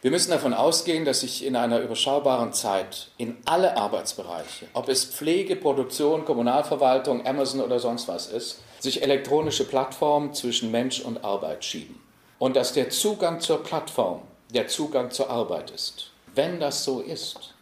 [0.03, 5.05] Wir müssen davon ausgehen, dass sich in einer überschaubaren Zeit in alle Arbeitsbereiche, ob es
[5.05, 11.65] Pflege, Produktion, Kommunalverwaltung, Amazon oder sonst was ist, sich elektronische Plattformen zwischen Mensch und Arbeit
[11.65, 12.01] schieben.
[12.41, 14.23] Und dass der Zugang zur Plattform
[14.53, 16.11] der Zugang zur Arbeit ist.
[16.35, 17.55] Wenn das so ist,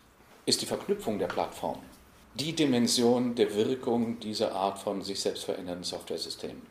[0.47, 1.79] ist die Verknüpfung der Plattform
[2.38, 6.62] die Dimension der Wirkung dieser Art von sich selbst verändernden Softwaresystemen.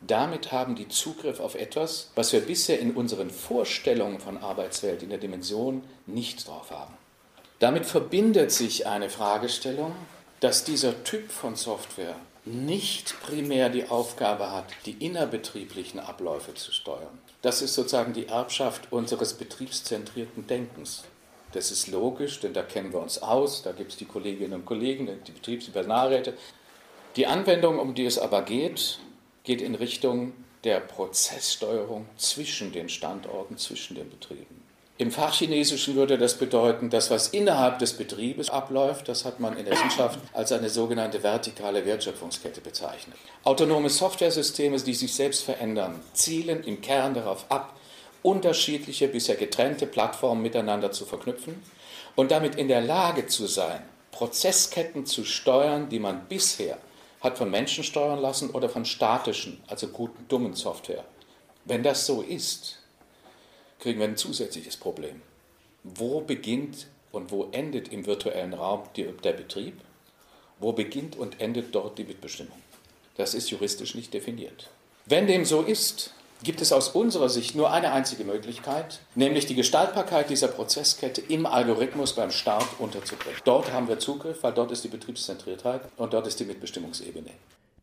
[0.00, 5.10] Damit haben die Zugriff auf etwas, was wir bisher in unseren Vorstellungen von Arbeitswelt in
[5.10, 6.94] der Dimension nicht drauf haben.
[7.60, 9.94] Damit verbindet sich eine Fragestellung,
[10.40, 17.18] dass dieser Typ von Software nicht primär die Aufgabe hat, die innerbetrieblichen Abläufe zu steuern.
[17.44, 21.04] Das ist sozusagen die Erbschaft unseres betriebszentrierten Denkens.
[21.52, 24.64] Das ist logisch, denn da kennen wir uns aus, da gibt es die Kolleginnen und
[24.64, 26.32] Kollegen, die Betriebs- und Personalräte.
[27.16, 28.98] Die Anwendung, um die es aber geht,
[29.42, 30.32] geht in Richtung
[30.64, 34.63] der Prozesssteuerung zwischen den Standorten, zwischen den Betrieben.
[34.96, 39.64] Im Fachchinesischen würde das bedeuten, dass was innerhalb des Betriebes abläuft, das hat man in
[39.64, 43.16] der Wissenschaft als eine sogenannte vertikale Wertschöpfungskette bezeichnet.
[43.42, 47.74] Autonome Softwaresysteme, die sich selbst verändern, zielen im Kern darauf ab,
[48.22, 51.60] unterschiedliche, bisher getrennte Plattformen miteinander zu verknüpfen
[52.14, 56.78] und damit in der Lage zu sein, Prozessketten zu steuern, die man bisher
[57.20, 61.04] hat von Menschen steuern lassen oder von statischen, also guten, dummen Software.
[61.64, 62.78] Wenn das so ist,
[63.84, 65.20] kriegen wir ein zusätzliches Problem.
[65.82, 69.74] Wo beginnt und wo endet im virtuellen Raum der Betrieb?
[70.58, 72.56] Wo beginnt und endet dort die Mitbestimmung?
[73.18, 74.70] Das ist juristisch nicht definiert.
[75.04, 79.54] Wenn dem so ist, gibt es aus unserer Sicht nur eine einzige Möglichkeit, nämlich die
[79.54, 83.38] Gestaltbarkeit dieser Prozesskette im Algorithmus beim Start unterzubringen.
[83.44, 87.32] Dort haben wir Zugriff, weil dort ist die Betriebszentriertheit und dort ist die Mitbestimmungsebene.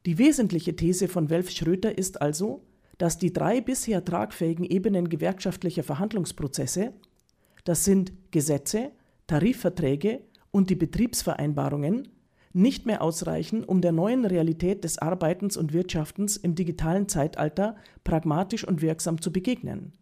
[0.07, 2.63] Die wesentliche These von Welf Schröter ist also,
[3.01, 6.93] dass die drei bisher tragfähigen Ebenen gewerkschaftlicher Verhandlungsprozesse,
[7.63, 8.91] das sind Gesetze,
[9.25, 12.09] Tarifverträge und die Betriebsvereinbarungen,
[12.53, 18.67] nicht mehr ausreichen, um der neuen Realität des Arbeitens und Wirtschaftens im digitalen Zeitalter pragmatisch
[18.67, 19.93] und wirksam zu begegnen.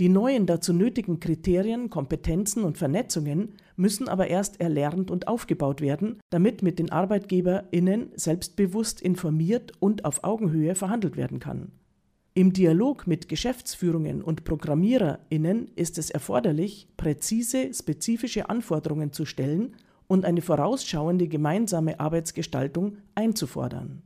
[0.00, 6.18] Die neuen dazu nötigen Kriterien, Kompetenzen und Vernetzungen müssen aber erst erlernt und aufgebaut werden,
[6.30, 11.70] damit mit den ArbeitgeberInnen selbstbewusst informiert und auf Augenhöhe verhandelt werden kann.
[12.34, 20.24] Im Dialog mit Geschäftsführungen und ProgrammiererInnen ist es erforderlich, präzise, spezifische Anforderungen zu stellen und
[20.24, 24.00] eine vorausschauende gemeinsame Arbeitsgestaltung einzufordern.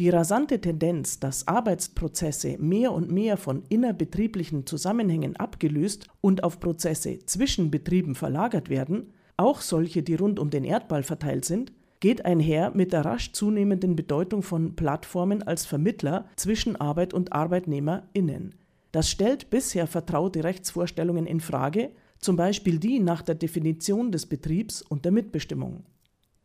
[0.00, 7.20] Die rasante Tendenz, dass Arbeitsprozesse mehr und mehr von innerbetrieblichen Zusammenhängen abgelöst und auf Prozesse
[7.26, 12.72] zwischen Betrieben verlagert werden, auch solche, die rund um den Erdball verteilt sind, geht einher
[12.74, 18.54] mit der rasch zunehmenden Bedeutung von Plattformen als Vermittler zwischen Arbeit und ArbeitnehmerInnen.
[18.92, 24.82] Das stellt bisher vertraute Rechtsvorstellungen in Frage zum Beispiel die nach der Definition des Betriebs
[24.82, 25.84] und der Mitbestimmung.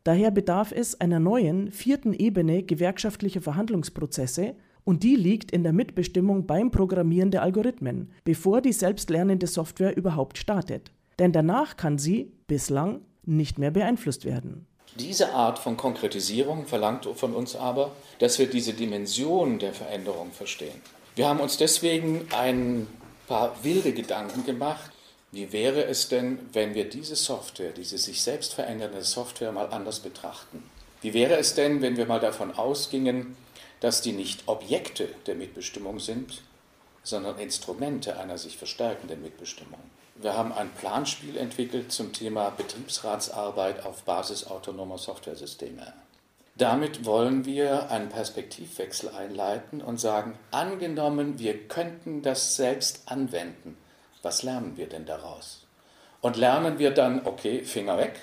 [0.04, 6.46] Daher bedarf es einer neuen, vierten Ebene gewerkschaftlicher Verhandlungsprozesse und die liegt in der Mitbestimmung
[6.46, 10.92] beim Programmieren der Algorithmen, bevor die selbstlernende Software überhaupt startet.
[11.18, 14.68] Denn danach kann sie, bislang, nicht mehr beeinflusst werden.
[14.96, 20.82] Diese Art von Konkretisierung verlangt von uns aber, dass wir diese Dimension der Veränderung verstehen.
[21.16, 22.88] Wir haben uns deswegen ein
[23.28, 24.92] paar wilde Gedanken gemacht,
[25.32, 30.00] wie wäre es denn, wenn wir diese Software, diese sich selbst verändernde Software mal anders
[30.00, 30.64] betrachten?
[31.02, 33.36] Wie wäre es denn, wenn wir mal davon ausgingen,
[33.82, 36.42] dass die nicht Objekte der Mitbestimmung sind,
[37.04, 39.80] sondern Instrumente einer sich verstärkenden Mitbestimmung?
[40.16, 45.94] Wir haben ein Planspiel entwickelt zum Thema Betriebsratsarbeit auf Basis autonomer Softwaresysteme.
[46.58, 53.78] Damit wollen wir einen Perspektivwechsel einleiten und sagen, angenommen, wir könnten das selbst anwenden
[54.26, 55.62] was lernen wir denn daraus?
[56.20, 58.16] Und lernen wir dann, okay, Finger weg,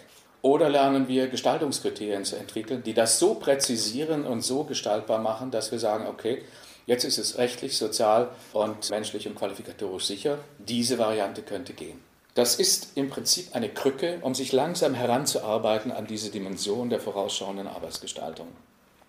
[0.43, 5.71] oder lernen wir Gestaltungskriterien zu entwickeln, die das so präzisieren und so gestaltbar machen, dass
[5.71, 6.43] wir sagen, okay,
[6.87, 12.01] jetzt ist es rechtlich, sozial und menschlich und qualifikatorisch sicher, diese Variante könnte gehen.
[12.35, 17.67] Das ist im Prinzip eine Krücke, um sich langsam heranzuarbeiten an diese Dimension der vorausschauenden
[17.67, 18.49] Arbeitsgestaltung.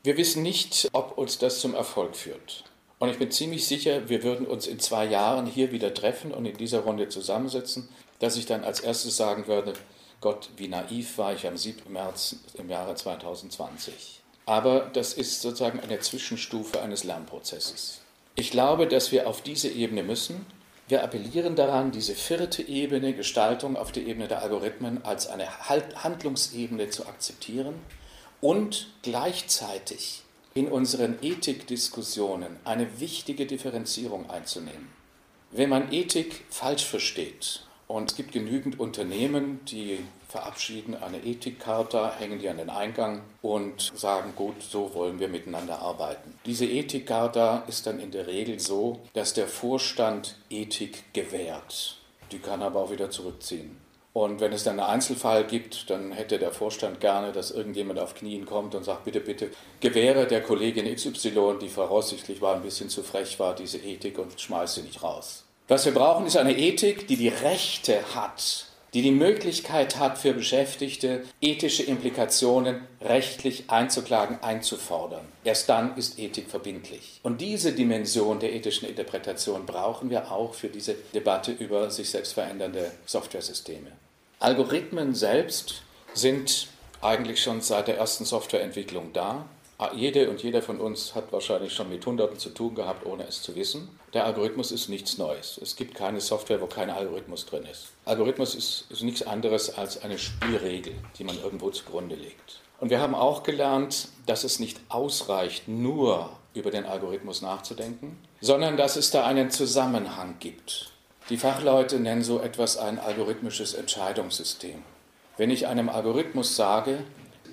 [0.03, 2.65] Wir wissen nicht, ob uns das zum Erfolg führt.
[2.99, 6.45] Und ich bin ziemlich sicher, wir würden uns in zwei Jahren hier wieder treffen und
[6.45, 7.87] in dieser Runde zusammensitzen,
[8.19, 9.73] dass ich dann als erstes sagen würde,
[10.19, 11.91] Gott, wie naiv war ich am 7.
[11.91, 14.22] März im Jahre 2020.
[14.45, 18.01] Aber das ist sozusagen eine Zwischenstufe eines Lernprozesses.
[18.35, 20.45] Ich glaube, dass wir auf diese Ebene müssen.
[20.87, 26.89] Wir appellieren daran, diese vierte Ebene, Gestaltung auf der Ebene der Algorithmen, als eine Handlungsebene
[26.89, 27.75] zu akzeptieren
[28.41, 30.23] und gleichzeitig
[30.53, 34.89] in unseren Ethikdiskussionen eine wichtige Differenzierung einzunehmen.
[35.51, 39.99] Wenn man Ethik falsch versteht Und es gibt genügend Unternehmen, die
[40.33, 45.79] verabschieden eine Ethikcharta, hängen die an den Eingang und sagen, gut, so wollen wir miteinander
[45.79, 46.33] arbeiten.
[46.47, 51.97] Diese Ethikcharta ist dann in der Regel so, dass der Vorstand Ethik gewährt.
[52.31, 53.77] Die kann aber auch wieder zurückziehen.
[54.13, 58.15] Und wenn es dann einen Einzelfall gibt, dann hätte der Vorstand gerne, dass irgendjemand auf
[58.15, 62.89] Knien kommt und sagt, bitte, bitte, gewähre der Kollegin XY, die voraussichtlich war, ein bisschen
[62.89, 65.45] zu frech war, diese Ethik und schmeiß sie nicht raus.
[65.67, 70.33] Was wir brauchen, ist eine Ethik, die die Rechte hat, die die Möglichkeit hat für
[70.33, 75.25] Beschäftigte, ethische Implikationen rechtlich einzuklagen, einzufordern.
[75.43, 77.19] Erst dann ist Ethik verbindlich.
[77.23, 82.33] Und diese Dimension der ethischen Interpretation brauchen wir auch für diese Debatte über sich selbst
[82.33, 83.91] verändernde Softwaresysteme.
[84.39, 85.81] Algorithmen selbst
[86.13, 86.67] sind
[87.01, 89.45] eigentlich schon seit der ersten Softwareentwicklung da.
[89.95, 93.41] Jede und jeder von uns hat wahrscheinlich schon mit Hunderten zu tun gehabt, ohne es
[93.41, 93.89] zu wissen.
[94.13, 95.59] Der Algorithmus ist nichts Neues.
[95.61, 97.87] Es gibt keine Software, wo kein Algorithmus drin ist.
[98.05, 102.61] Algorithmus ist, ist nichts anderes als eine Spielregel, die man irgendwo zugrunde legt.
[102.79, 108.77] Und wir haben auch gelernt, dass es nicht ausreicht, nur über den Algorithmus nachzudenken, sondern
[108.77, 110.91] dass es da einen Zusammenhang gibt.
[111.29, 114.83] Die Fachleute nennen so etwas ein algorithmisches Entscheidungssystem.
[115.37, 116.99] Wenn ich einem Algorithmus sage,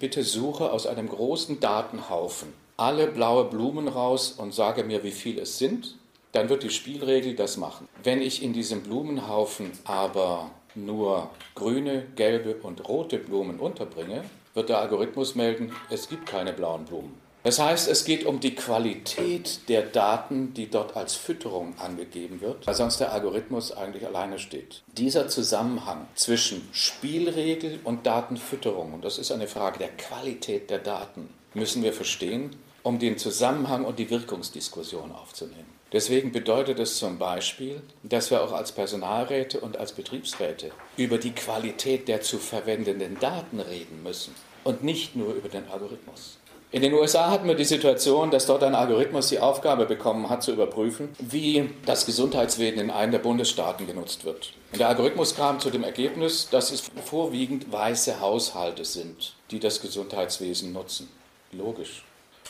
[0.00, 5.38] bitte suche aus einem großen Datenhaufen alle blaue Blumen raus und sage mir, wie viel
[5.38, 5.96] es sind,
[6.32, 7.86] dann wird die Spielregel das machen.
[8.02, 14.24] Wenn ich in diesem Blumenhaufen aber nur grüne, gelbe und rote Blumen unterbringe,
[14.54, 17.19] wird der Algorithmus melden, es gibt keine blauen Blumen.
[17.42, 22.66] Das heißt, es geht um die Qualität der Daten, die dort als Fütterung angegeben wird,
[22.66, 24.82] weil sonst der Algorithmus eigentlich alleine steht.
[24.98, 31.30] Dieser Zusammenhang zwischen Spielregel und Datenfütterung, und das ist eine Frage der Qualität der Daten,
[31.54, 35.80] müssen wir verstehen, um den Zusammenhang und die Wirkungsdiskussion aufzunehmen.
[35.92, 41.32] Deswegen bedeutet es zum Beispiel, dass wir auch als Personalräte und als Betriebsräte über die
[41.32, 46.38] Qualität der zu verwendenden Daten reden müssen und nicht nur über den Algorithmus.
[46.72, 50.44] In den USA hatten wir die Situation, dass dort ein Algorithmus die Aufgabe bekommen hat,
[50.44, 54.52] zu überprüfen, wie das Gesundheitswesen in einem der Bundesstaaten genutzt wird.
[54.70, 59.80] Und der Algorithmus kam zu dem Ergebnis, dass es vorwiegend weiße Haushalte sind, die das
[59.80, 61.08] Gesundheitswesen nutzen.
[61.50, 62.04] Logisch.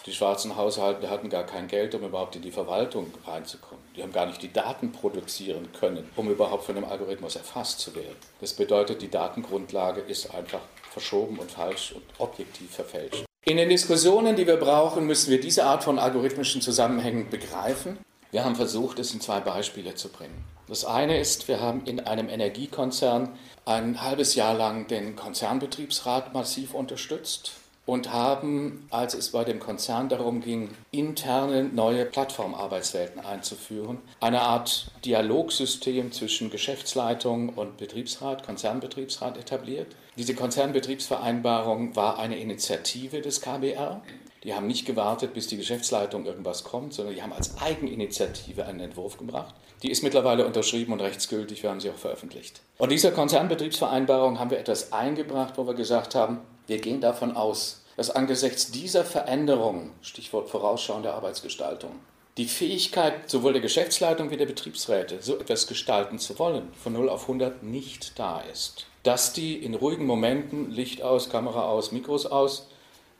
[0.04, 3.82] Die schwarzen Haushalte hatten gar kein Geld, um überhaupt in die Verwaltung reinzukommen.
[3.96, 7.94] Die haben gar nicht die Daten produzieren können, um überhaupt von dem Algorithmus erfasst zu
[7.94, 8.16] werden.
[8.42, 10.60] Das bedeutet, die Datengrundlage ist einfach
[10.90, 13.29] verschoben und falsch und objektiv verfälscht.
[13.44, 17.98] In den Diskussionen, die wir brauchen, müssen wir diese Art von algorithmischen Zusammenhängen begreifen.
[18.30, 20.44] Wir haben versucht, es in zwei Beispiele zu bringen.
[20.68, 23.30] Das eine ist, wir haben in einem Energiekonzern
[23.64, 27.59] ein halbes Jahr lang den Konzernbetriebsrat massiv unterstützt
[27.90, 34.92] und haben, als es bei dem Konzern darum ging, interne neue Plattformarbeitswelten einzuführen, eine Art
[35.04, 39.88] Dialogsystem zwischen Geschäftsleitung und Betriebsrat, Konzernbetriebsrat etabliert.
[40.16, 44.00] Diese Konzernbetriebsvereinbarung war eine Initiative des KBR.
[44.44, 48.78] Die haben nicht gewartet, bis die Geschäftsleitung irgendwas kommt, sondern die haben als Eigeninitiative einen
[48.78, 49.52] Entwurf gebracht.
[49.82, 52.60] Die ist mittlerweile unterschrieben und rechtsgültig, wir haben sie auch veröffentlicht.
[52.78, 56.38] Und dieser Konzernbetriebsvereinbarung haben wir etwas eingebracht, wo wir gesagt haben,
[56.70, 61.92] wir gehen davon aus, dass angesichts dieser Veränderungen, Stichwort vorausschauende Arbeitsgestaltung,
[62.36, 67.08] die Fähigkeit sowohl der Geschäftsleitung wie der Betriebsräte, so etwas gestalten zu wollen, von 0
[67.08, 68.86] auf 100 nicht da ist.
[69.02, 72.68] Dass die in ruhigen Momenten, Licht aus, Kamera aus, Mikros aus,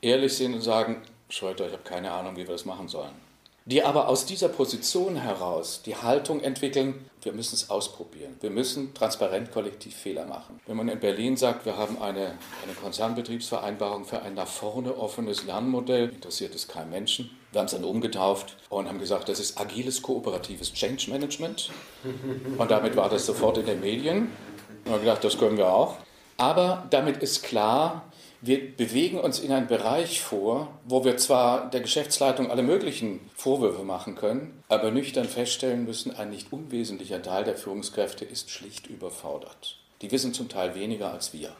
[0.01, 3.30] ehrlich sind und sagen, Schröter, ich habe keine Ahnung, wie wir das machen sollen
[3.71, 8.37] die aber aus dieser Position heraus die Haltung entwickeln, wir müssen es ausprobieren.
[8.41, 10.61] Wir müssen transparent kollektiv Fehler machen.
[10.67, 15.45] Wenn man in Berlin sagt, wir haben eine, eine Konzernbetriebsvereinbarung für ein nach vorne offenes
[15.45, 17.31] Lernmodell, interessiert es keinen Menschen.
[17.53, 21.71] Wir haben es dann umgetauft und haben gesagt, das ist agiles kooperatives Change Management.
[22.59, 24.33] Und damit war das sofort in den Medien.
[24.85, 25.97] Und haben gedacht, das können wir auch.
[26.37, 28.10] Aber damit ist klar,
[28.43, 33.85] wir bewegen uns in einen Bereich vor, wo wir zwar der Geschäftsleitung alle möglichen Vorwürfe
[33.85, 39.77] machen können, aber nüchtern feststellen müssen, ein nicht unwesentlicher Teil der Führungskräfte ist schlicht überfordert.
[40.01, 41.53] Die wissen zum Teil weniger als wir.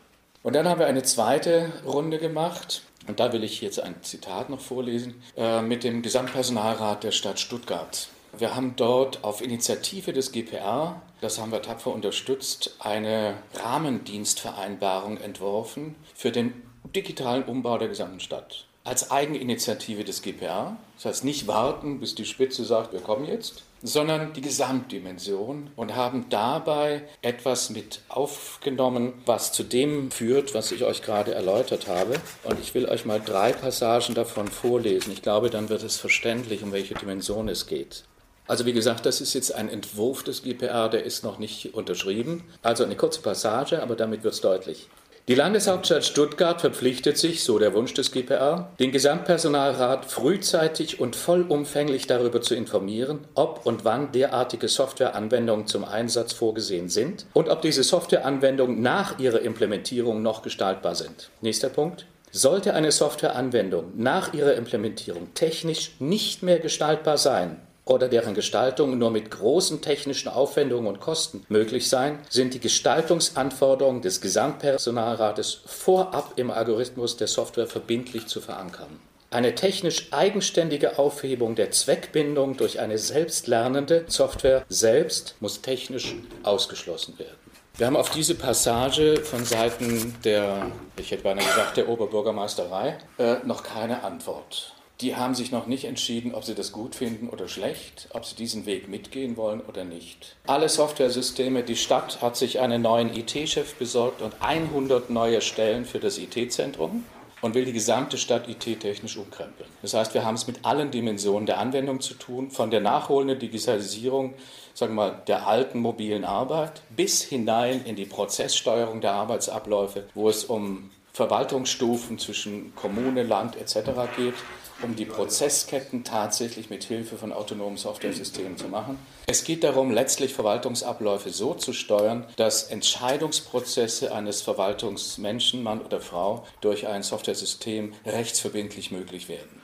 [0.43, 4.49] Und dann haben wir eine zweite Runde gemacht, und da will ich jetzt ein Zitat
[4.49, 8.09] noch vorlesen, äh, mit dem Gesamtpersonalrat der Stadt Stuttgart.
[8.39, 15.97] Wir haben dort auf Initiative des GPR, das haben wir tapfer unterstützt, eine Rahmendienstvereinbarung entworfen
[16.15, 18.67] für den digitalen Umbau der gesamten Stadt.
[18.85, 20.77] Als Eigeninitiative des GPA.
[20.97, 25.97] Das heißt, nicht warten, bis die Spitze sagt, wir kommen jetzt, sondern die Gesamtdimension und
[25.97, 32.15] haben dabei etwas mit aufgenommen, was zu dem führt, was ich euch gerade erläutert habe.
[32.45, 35.13] Und ich will euch mal drei Passagen davon vorlesen.
[35.13, 38.05] Ich glaube, dann wird es verständlich, um welche Dimension es geht.
[38.47, 42.43] Also wie gesagt, das ist jetzt ein Entwurf des GPR, der ist noch nicht unterschrieben.
[42.63, 44.89] Also eine kurze Passage, aber damit wird es deutlich.
[45.31, 52.09] Die Landeshauptstadt Stuttgart verpflichtet sich, so der Wunsch des GPR, den Gesamtpersonalrat frühzeitig und vollumfänglich
[52.09, 57.85] darüber zu informieren, ob und wann derartige Softwareanwendungen zum Einsatz vorgesehen sind und ob diese
[57.85, 61.31] Softwareanwendungen nach ihrer Implementierung noch gestaltbar sind.
[61.43, 62.07] Nächster Punkt.
[62.33, 69.11] Sollte eine Softwareanwendung nach ihrer Implementierung technisch nicht mehr gestaltbar sein, oder deren Gestaltung nur
[69.11, 76.51] mit großen technischen Aufwendungen und Kosten möglich sein, sind die Gestaltungsanforderungen des Gesamtpersonalrates vorab im
[76.51, 79.01] Algorithmus der Software verbindlich zu verankern.
[79.33, 87.37] Eine technisch eigenständige Aufhebung der Zweckbindung durch eine selbstlernende Software selbst muss technisch ausgeschlossen werden.
[87.77, 93.37] Wir haben auf diese Passage von Seiten der, ich hätte beinahe gesagt, der Oberbürgermeisterei äh,
[93.45, 94.75] noch keine Antwort.
[95.01, 98.35] Die haben sich noch nicht entschieden, ob sie das gut finden oder schlecht, ob sie
[98.35, 100.37] diesen Weg mitgehen wollen oder nicht.
[100.47, 106.01] Alle Softwaresysteme, die Stadt hat sich einen neuen IT-Chef besorgt und 100 neue Stellen für
[106.01, 107.05] das IT-Zentrum
[107.41, 109.69] und will die gesamte Stadt IT-technisch umkrempeln.
[109.81, 113.39] Das heißt, wir haben es mit allen Dimensionen der Anwendung zu tun, von der nachholenden
[113.39, 114.35] Digitalisierung
[114.75, 120.29] sagen wir mal, der alten mobilen Arbeit bis hinein in die Prozesssteuerung der Arbeitsabläufe, wo
[120.29, 120.91] es um
[121.21, 123.91] Verwaltungsstufen zwischen Kommune, Land etc.
[124.17, 124.33] geht,
[124.81, 128.97] um die Prozessketten tatsächlich mit Hilfe von autonomen Softwaresystemen zu machen.
[129.27, 136.47] Es geht darum, letztlich Verwaltungsabläufe so zu steuern, dass Entscheidungsprozesse eines Verwaltungsmenschen, Mann oder Frau,
[136.63, 139.61] durch ein Softwaresystem rechtsverbindlich möglich werden.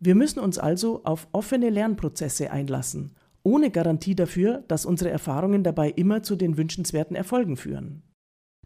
[0.00, 5.90] Wir müssen uns also auf offene Lernprozesse einlassen, ohne Garantie dafür, dass unsere Erfahrungen dabei
[5.90, 8.02] immer zu den wünschenswerten Erfolgen führen.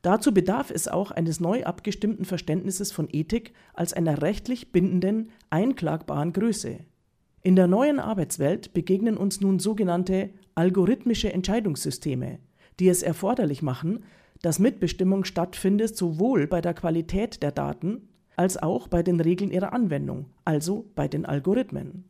[0.03, 6.32] Dazu bedarf es auch eines neu abgestimmten Verständnisses von Ethik als einer rechtlich bindenden, einklagbaren
[6.32, 6.80] Größe.
[7.42, 12.40] In der neuen Arbeitswelt begegnen uns nun sogenannte algorithmische Entscheidungssysteme,
[12.80, 14.05] die es erforderlich machen,
[14.42, 19.72] dass Mitbestimmung stattfindet sowohl bei der Qualität der Daten als auch bei den Regeln ihrer
[19.72, 22.09] Anwendung, also bei den Algorithmen.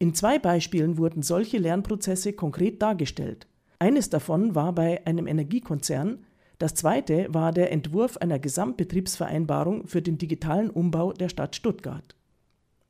[0.00, 3.46] In zwei Beispielen wurden solche Lernprozesse konkret dargestellt.
[3.78, 6.24] Eines davon war bei einem Energiekonzern,
[6.58, 12.16] das zweite war der Entwurf einer Gesamtbetriebsvereinbarung für den digitalen Umbau der Stadt Stuttgart.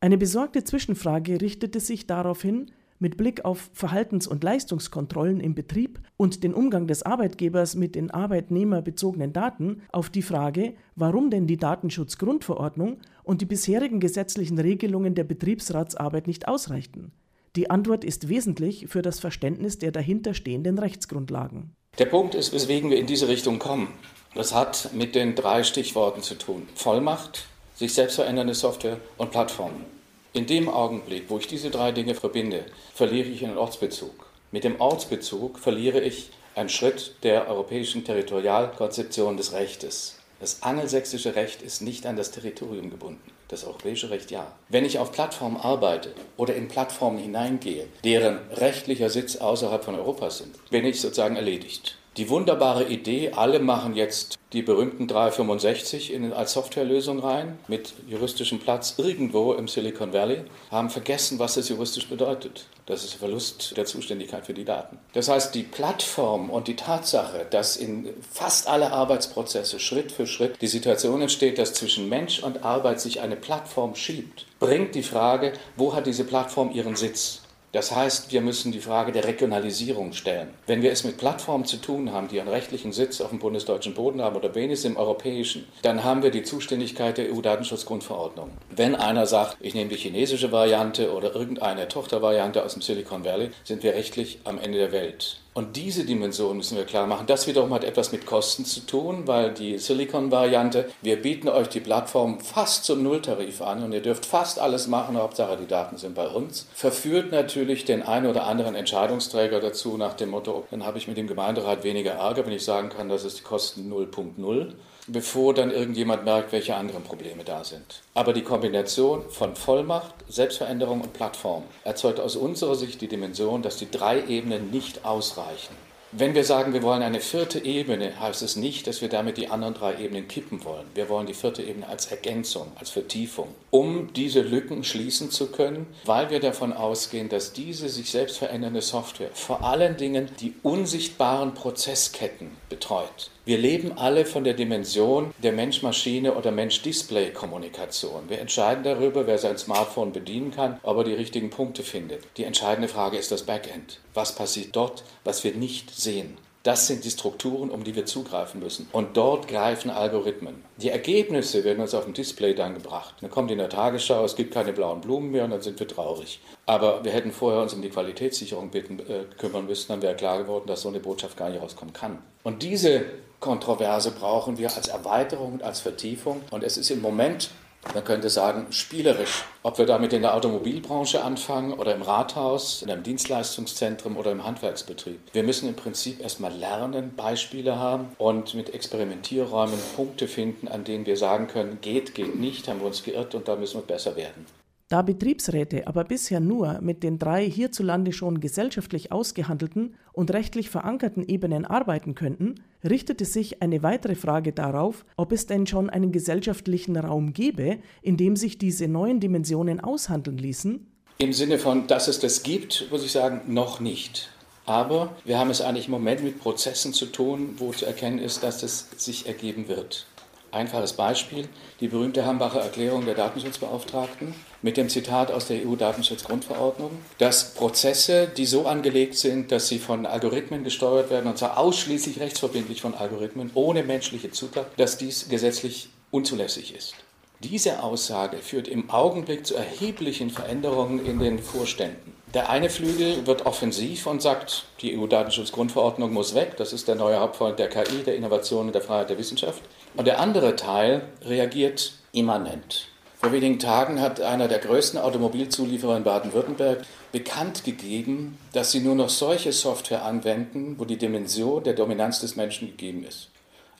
[0.00, 6.42] Eine besorgte Zwischenfrage richtete sich daraufhin, mit Blick auf Verhaltens- und Leistungskontrollen im Betrieb und
[6.42, 12.98] den Umgang des Arbeitgebers mit den arbeitnehmerbezogenen Daten auf die Frage, warum denn die Datenschutzgrundverordnung
[13.22, 17.12] und die bisherigen gesetzlichen Regelungen der Betriebsratsarbeit nicht ausreichten.
[17.56, 21.74] Die Antwort ist wesentlich für das Verständnis der dahinterstehenden Rechtsgrundlagen.
[21.99, 23.92] Der Punkt ist, weswegen wir in diese Richtung kommen.
[24.36, 26.68] Das hat mit den drei Stichworten zu tun.
[26.76, 29.84] Vollmacht, sich selbst verändernde Software und Plattformen.
[30.32, 34.26] In dem Augenblick, wo ich diese drei Dinge verbinde, verliere ich einen Ortsbezug.
[34.53, 40.18] Mit dem Ortsbezug verliere ich einen Schritt der europäischen Territorialkonzeption des Rechtes.
[40.38, 43.32] Das angelsächsische Recht ist nicht an das Territorium gebunden.
[43.49, 44.53] Das europäische Recht ja.
[44.68, 50.30] Wenn ich auf Plattformen arbeite oder in Plattformen hineingehe, deren rechtlicher Sitz außerhalb von Europa
[50.30, 51.97] sind, bin ich sozusagen erledigt.
[52.18, 58.58] Die wunderbare Idee, alle machen jetzt die berühmten 365 in, als Softwarelösung rein, mit juristischem
[58.58, 62.66] Platz irgendwo im Silicon Valley, haben vergessen, was das juristisch bedeutet.
[62.86, 64.98] Das ist Verlust der Zuständigkeit für die Daten.
[65.12, 70.60] Das heißt, die Plattform und die Tatsache, dass in fast alle Arbeitsprozesse Schritt für Schritt
[70.60, 75.52] die Situation entsteht, dass zwischen Mensch und Arbeit sich eine Plattform schiebt, bringt die Frage,
[75.76, 77.42] wo hat diese Plattform ihren Sitz?
[77.78, 80.48] Das heißt, wir müssen die Frage der Regionalisierung stellen.
[80.66, 83.94] Wenn wir es mit Plattformen zu tun haben, die einen rechtlichen Sitz auf dem bundesdeutschen
[83.94, 88.50] Boden haben oder wenigstens im europäischen, dann haben wir die Zuständigkeit der EU-Datenschutzgrundverordnung.
[88.74, 93.50] Wenn einer sagt, ich nehme die chinesische Variante oder irgendeine Tochtervariante aus dem Silicon Valley,
[93.62, 95.36] sind wir rechtlich am Ende der Welt.
[95.59, 97.26] Und diese Dimension müssen wir klar machen.
[97.26, 101.80] Das wiederum hat etwas mit Kosten zu tun, weil die Silicon-Variante, wir bieten euch die
[101.80, 106.14] Plattform fast zum Nulltarif an und ihr dürft fast alles machen, Hauptsache die Daten sind
[106.14, 110.98] bei uns, verführt natürlich den einen oder anderen Entscheidungsträger dazu nach dem Motto, dann habe
[110.98, 114.74] ich mit dem Gemeinderat weniger Ärger, wenn ich sagen kann, das ist die Kosten 0.0
[115.09, 118.02] bevor dann irgendjemand merkt, welche anderen Probleme da sind.
[118.14, 123.76] Aber die Kombination von Vollmacht, Selbstveränderung und Plattform erzeugt aus unserer Sicht die Dimension, dass
[123.76, 125.74] die drei Ebenen nicht ausreichen.
[126.11, 129.48] Wenn wir sagen, wir wollen eine vierte Ebene, heißt es nicht, dass wir damit die
[129.48, 130.86] anderen drei Ebenen kippen wollen.
[130.94, 135.86] Wir wollen die vierte Ebene als Ergänzung, als Vertiefung, um diese Lücken schließen zu können,
[136.06, 141.52] weil wir davon ausgehen, dass diese sich selbst verändernde Software vor allen Dingen die unsichtbaren
[141.52, 143.30] Prozessketten betreut.
[143.49, 148.28] Wir leben alle von der Dimension der Mensch-Maschine- oder Mensch-Display-Kommunikation.
[148.28, 152.24] Wir entscheiden darüber, wer sein Smartphone bedienen kann, ob er die richtigen Punkte findet.
[152.36, 154.01] Die entscheidende Frage ist das Backend.
[154.12, 156.36] Was passiert dort, was wir nicht sehen?
[156.62, 158.86] Das sind die Strukturen, um die wir zugreifen müssen.
[158.92, 160.62] Und dort greifen Algorithmen.
[160.76, 163.14] Die Ergebnisse werden uns auf dem Display dann gebracht.
[163.22, 165.88] Dann kommt in der Tagesschau, es gibt keine blauen Blumen mehr und dann sind wir
[165.88, 166.40] traurig.
[166.66, 170.36] Aber wir hätten vorher uns um die Qualitätssicherung bitten, äh, kümmern müssen, dann wäre klar
[170.36, 172.18] geworden, dass so eine Botschaft gar nicht rauskommen kann.
[172.42, 173.07] Und diese
[173.41, 176.43] Kontroverse brauchen wir als Erweiterung und als Vertiefung.
[176.51, 177.51] Und es ist im Moment
[177.95, 179.45] man könnte sagen, spielerisch.
[179.62, 184.45] Ob wir damit in der Automobilbranche anfangen oder im Rathaus, in einem Dienstleistungszentrum oder im
[184.45, 185.20] Handwerksbetrieb.
[185.32, 191.07] Wir müssen im Prinzip erstmal lernen, Beispiele haben und mit Experimentierräumen Punkte finden, an denen
[191.07, 194.16] wir sagen können, geht, geht nicht, haben wir uns geirrt und da müssen wir besser
[194.16, 194.47] werden.
[194.91, 201.28] Da Betriebsräte aber bisher nur mit den drei hierzulande schon gesellschaftlich ausgehandelten und rechtlich verankerten
[201.28, 206.97] Ebenen arbeiten könnten, richtete sich eine weitere Frage darauf, ob es denn schon einen gesellschaftlichen
[206.97, 210.86] Raum gäbe, in dem sich diese neuen Dimensionen aushandeln ließen.
[211.18, 214.30] Im Sinne von, dass es das gibt, muss ich sagen, noch nicht.
[214.64, 218.43] Aber wir haben es eigentlich im Moment mit Prozessen zu tun, wo zu erkennen ist,
[218.43, 220.07] dass es sich ergeben wird.
[220.51, 221.47] Einfaches Beispiel,
[221.80, 228.46] die berühmte Hambacher Erklärung der Datenschutzbeauftragten mit dem Zitat aus der EU-Datenschutzgrundverordnung, dass Prozesse, die
[228.46, 233.50] so angelegt sind, dass sie von Algorithmen gesteuert werden, und zwar ausschließlich rechtsverbindlich von Algorithmen,
[233.54, 236.94] ohne menschliche Zutat, dass dies gesetzlich unzulässig ist.
[237.40, 242.14] Diese Aussage führt im Augenblick zu erheblichen Veränderungen in den Vorständen.
[242.34, 247.20] Der eine Flügel wird offensiv und sagt, die EU-Datenschutzgrundverordnung muss weg, das ist der neue
[247.20, 249.62] Hauptfreund der KI, der Innovation und der Freiheit der Wissenschaft.
[249.96, 252.88] Und der andere Teil reagiert immanent.
[253.20, 258.94] Vor wenigen Tagen hat einer der größten Automobilzulieferer in Baden-Württemberg bekannt gegeben, dass sie nur
[258.94, 263.28] noch solche Software anwenden, wo die Dimension der Dominanz des Menschen gegeben ist,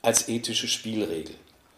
[0.01, 1.35] als ethische Spielregel.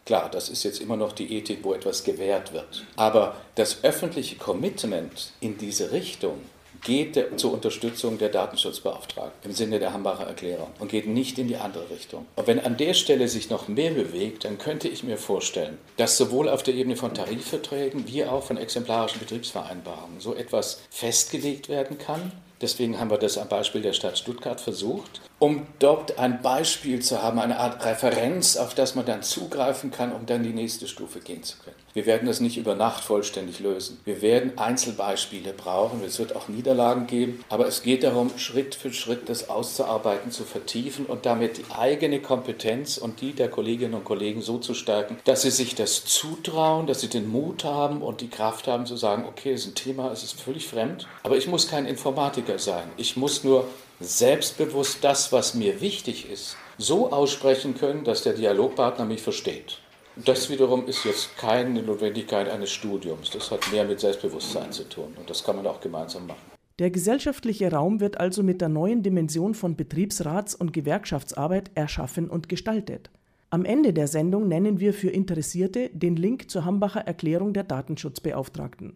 [0.08, 2.84] Klar, das ist jetzt immer noch die Ethik, wo etwas gewährt wird.
[2.96, 6.40] Aber das öffentliche Commitment in diese Richtung
[6.84, 11.48] geht der, zur Unterstützung der Datenschutzbeauftragten im Sinne der Hambacher Erklärung und geht nicht in
[11.48, 12.26] die andere Richtung.
[12.36, 16.18] Und wenn an der Stelle sich noch mehr bewegt, dann könnte ich mir vorstellen, dass
[16.18, 21.98] sowohl auf der Ebene von Tarifverträgen wie auch von exemplarischen Betriebsvereinbarungen so etwas festgelegt werden
[21.98, 27.00] kann, Deswegen haben wir das am Beispiel der Stadt Stuttgart versucht, um dort ein Beispiel
[27.00, 30.88] zu haben, eine Art Referenz, auf das man dann zugreifen kann, um dann die nächste
[30.88, 31.76] Stufe gehen zu können.
[31.96, 34.00] Wir werden das nicht über Nacht vollständig lösen.
[34.06, 38.94] Wir werden Einzelbeispiele brauchen, es wird auch Niederlagen geben, aber es geht darum, Schritt für
[38.94, 44.06] Schritt das auszuarbeiten, zu vertiefen und damit die eigene Kompetenz und die der Kolleginnen und
[44.06, 48.22] Kollegen so zu stärken, dass sie sich das zutrauen, dass sie den Mut haben und
[48.22, 51.36] die Kraft haben zu sagen, okay, es ist ein Thema, es ist völlig fremd, aber
[51.36, 52.92] ich muss kein Informatiker sein.
[52.98, 53.66] Ich muss nur
[54.04, 59.80] selbstbewusst das, was mir wichtig ist, so aussprechen können, dass der Dialogpartner mich versteht.
[60.16, 63.30] Das wiederum ist jetzt keine Notwendigkeit eines Studiums.
[63.30, 66.52] Das hat mehr mit Selbstbewusstsein zu tun und das kann man auch gemeinsam machen.
[66.80, 72.50] Der gesellschaftliche Raum wird also mit der neuen Dimension von Betriebsrats- und Gewerkschaftsarbeit erschaffen und
[72.50, 73.10] gestaltet.
[73.52, 78.96] Am Ende der Sendung nennen wir für Interessierte den Link zur Hambacher Erklärung der Datenschutzbeauftragten.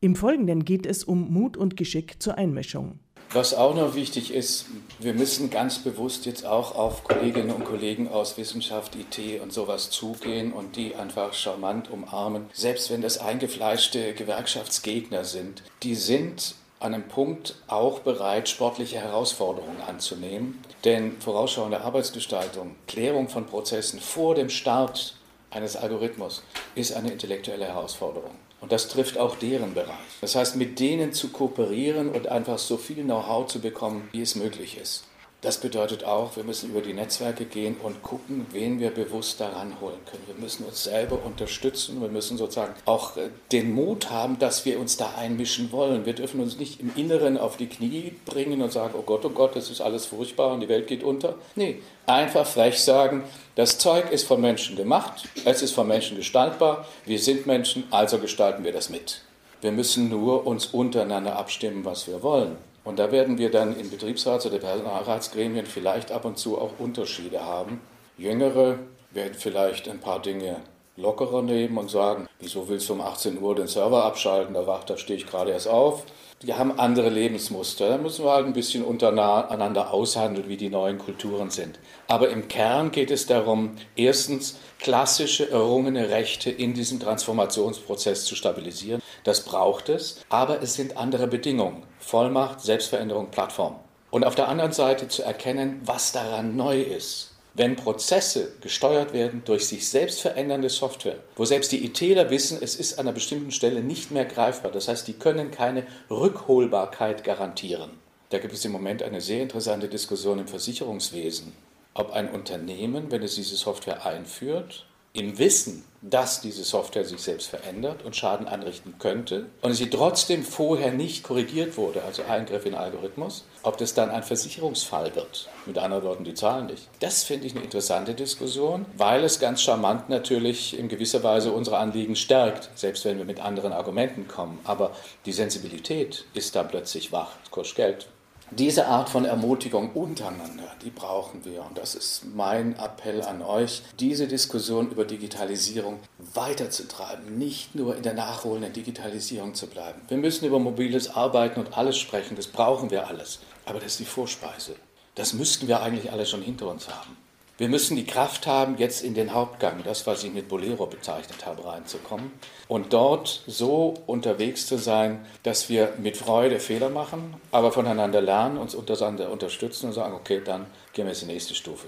[0.00, 3.00] Im Folgenden geht es um Mut und Geschick zur Einmischung.
[3.32, 4.66] Was auch noch wichtig ist,
[5.00, 9.90] wir müssen ganz bewusst jetzt auch auf Kolleginnen und Kollegen aus Wissenschaft, IT und sowas
[9.90, 12.46] zugehen und die einfach charmant umarmen.
[12.52, 16.54] Selbst wenn das eingefleischte Gewerkschaftsgegner sind, die sind
[16.84, 20.62] an einem Punkt auch bereit, sportliche Herausforderungen anzunehmen.
[20.84, 25.16] Denn vorausschauende Arbeitsgestaltung, Klärung von Prozessen vor dem Start
[25.50, 26.42] eines Algorithmus
[26.74, 28.32] ist eine intellektuelle Herausforderung.
[28.64, 29.90] Und das trifft auch deren Bereich.
[30.22, 34.36] Das heißt, mit denen zu kooperieren und einfach so viel Know-how zu bekommen, wie es
[34.36, 35.04] möglich ist.
[35.44, 39.78] Das bedeutet auch, wir müssen über die Netzwerke gehen und gucken, wen wir bewusst daran
[39.78, 40.22] holen können.
[40.26, 42.00] Wir müssen uns selber unterstützen.
[42.00, 46.06] Wir müssen sozusagen auch äh, den Mut haben, dass wir uns da einmischen wollen.
[46.06, 49.28] Wir dürfen uns nicht im Inneren auf die Knie bringen und sagen, oh Gott, oh
[49.28, 51.34] Gott, das ist alles furchtbar und die Welt geht unter.
[51.56, 53.22] Nee, einfach frech sagen,
[53.54, 58.16] das Zeug ist von Menschen gemacht, es ist von Menschen gestaltbar, wir sind Menschen, also
[58.18, 59.20] gestalten wir das mit.
[59.60, 62.56] Wir müssen nur uns untereinander abstimmen, was wir wollen.
[62.84, 67.42] Und da werden wir dann in Betriebsrats- oder Personalratsgremien vielleicht ab und zu auch Unterschiede
[67.42, 67.80] haben.
[68.18, 68.78] Jüngere
[69.10, 70.56] werden vielleicht ein paar Dinge
[70.96, 74.54] lockerer nehmen und sagen, wieso willst du um 18 Uhr den Server abschalten?
[74.54, 76.04] Da wacht, da stehe ich gerade erst auf.
[76.42, 77.88] Die haben andere Lebensmuster.
[77.88, 81.78] Da müssen wir halt ein bisschen untereinander aushandeln, wie die neuen Kulturen sind.
[82.06, 89.00] Aber im Kern geht es darum, erstens klassische errungene Rechte in diesem Transformationsprozess zu stabilisieren.
[89.24, 91.82] Das braucht es, aber es sind andere Bedingungen.
[92.04, 93.76] Vollmacht, Selbstveränderung, Plattform.
[94.10, 97.34] Und auf der anderen Seite zu erkennen, was daran neu ist.
[97.54, 102.74] wenn Prozesse gesteuert werden durch sich selbst verändernde Software, wo selbst die ITler wissen, es
[102.74, 104.72] ist an einer bestimmten Stelle nicht mehr greifbar.
[104.72, 107.90] Das heißt, die können keine Rückholbarkeit garantieren.
[108.30, 111.52] Da gibt es im Moment eine sehr interessante Diskussion im Versicherungswesen,
[111.94, 117.48] ob ein Unternehmen, wenn es diese Software einführt, im Wissen, dass diese Software sich selbst
[117.48, 122.74] verändert und Schaden anrichten könnte und sie trotzdem vorher nicht korrigiert wurde, also Eingriff in
[122.74, 125.48] Algorithmus, ob das dann ein Versicherungsfall wird.
[125.64, 126.88] Mit anderen Worten, die zahlen nicht.
[127.00, 131.78] Das finde ich eine interessante Diskussion, weil es ganz charmant natürlich in gewisser Weise unsere
[131.78, 134.58] Anliegen stärkt, selbst wenn wir mit anderen Argumenten kommen.
[134.64, 134.90] Aber
[135.24, 137.30] die Sensibilität ist da plötzlich wach.
[137.50, 138.06] Kostet Geld.
[138.50, 141.64] Diese Art von Ermutigung untereinander, die brauchen wir.
[141.64, 145.98] Und das ist mein Appell an euch, diese Diskussion über Digitalisierung
[146.34, 150.00] weiterzutreiben, nicht nur in der nachholenden Digitalisierung zu bleiben.
[150.08, 153.40] Wir müssen über mobiles Arbeiten und alles sprechen, das brauchen wir alles.
[153.64, 154.76] Aber das ist die Vorspeise.
[155.14, 157.16] Das müssten wir eigentlich alle schon hinter uns haben.
[157.56, 161.46] Wir müssen die Kraft haben, jetzt in den Hauptgang, das, was ich mit Bolero bezeichnet
[161.46, 162.32] habe, reinzukommen
[162.66, 168.58] und dort so unterwegs zu sein, dass wir mit Freude Fehler machen, aber voneinander lernen,
[168.58, 171.86] uns untereinander unterstützen und sagen, okay, dann gehen wir jetzt in die nächste Stufe.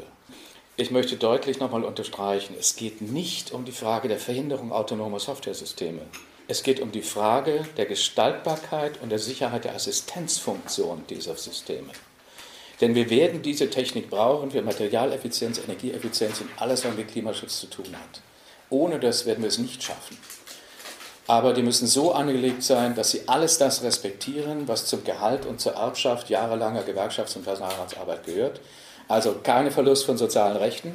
[0.76, 6.02] Ich möchte deutlich nochmal unterstreichen, es geht nicht um die Frage der Verhinderung autonomer Softwaresysteme.
[6.46, 11.90] Es geht um die Frage der Gestaltbarkeit und der Sicherheit der Assistenzfunktion dieser Systeme.
[12.80, 17.66] Denn wir werden diese Technik brauchen für Materialeffizienz, Energieeffizienz und alles, was mit Klimaschutz zu
[17.68, 18.20] tun hat.
[18.68, 20.18] Ohne das werden wir es nicht schaffen.
[21.26, 25.60] Aber die müssen so angelegt sein, dass sie alles das respektieren, was zum Gehalt und
[25.60, 28.60] zur Erbschaft jahrelanger Gewerkschafts- und Personalratsarbeit gehört.
[29.08, 30.92] Also keine Verlust von sozialen Rechten,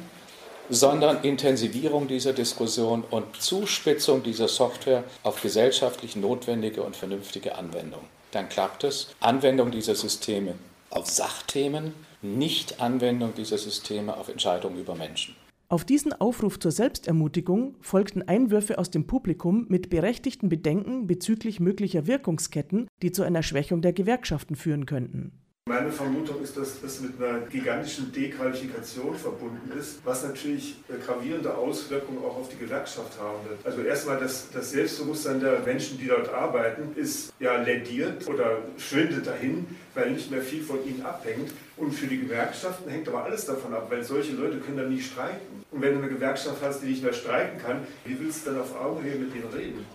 [0.70, 8.02] sondern Intensivierung dieser Diskussion und Zuspitzung dieser Software auf gesellschaftlich notwendige und vernünftige Anwendung.
[8.30, 9.08] Dann klappt es.
[9.20, 10.54] Anwendung dieser Systeme
[10.92, 15.34] auf Sachthemen, nicht Anwendung dieser Systeme auf Entscheidungen über Menschen.
[15.68, 22.06] Auf diesen Aufruf zur Selbstermutigung folgten Einwürfe aus dem Publikum mit berechtigten Bedenken bezüglich möglicher
[22.06, 25.41] Wirkungsketten, die zu einer Schwächung der Gewerkschaften führen könnten.
[25.68, 30.74] Meine Vermutung ist, dass das mit einer gigantischen Dequalifikation verbunden ist, was natürlich
[31.06, 33.64] gravierende Auswirkungen auch auf die Gewerkschaft haben wird.
[33.64, 39.28] Also erstmal das, das Selbstbewusstsein der Menschen, die dort arbeiten, ist ja lädiert oder schwindet
[39.28, 41.52] dahin, weil nicht mehr viel von ihnen abhängt.
[41.76, 45.00] Und für die Gewerkschaften hängt aber alles davon ab, weil solche Leute können dann nie
[45.00, 45.64] streiken.
[45.70, 48.62] Und wenn du eine Gewerkschaft hast, die nicht mehr streiken kann, wie willst du dann
[48.62, 49.86] auf Augenhöhe mit ihnen reden?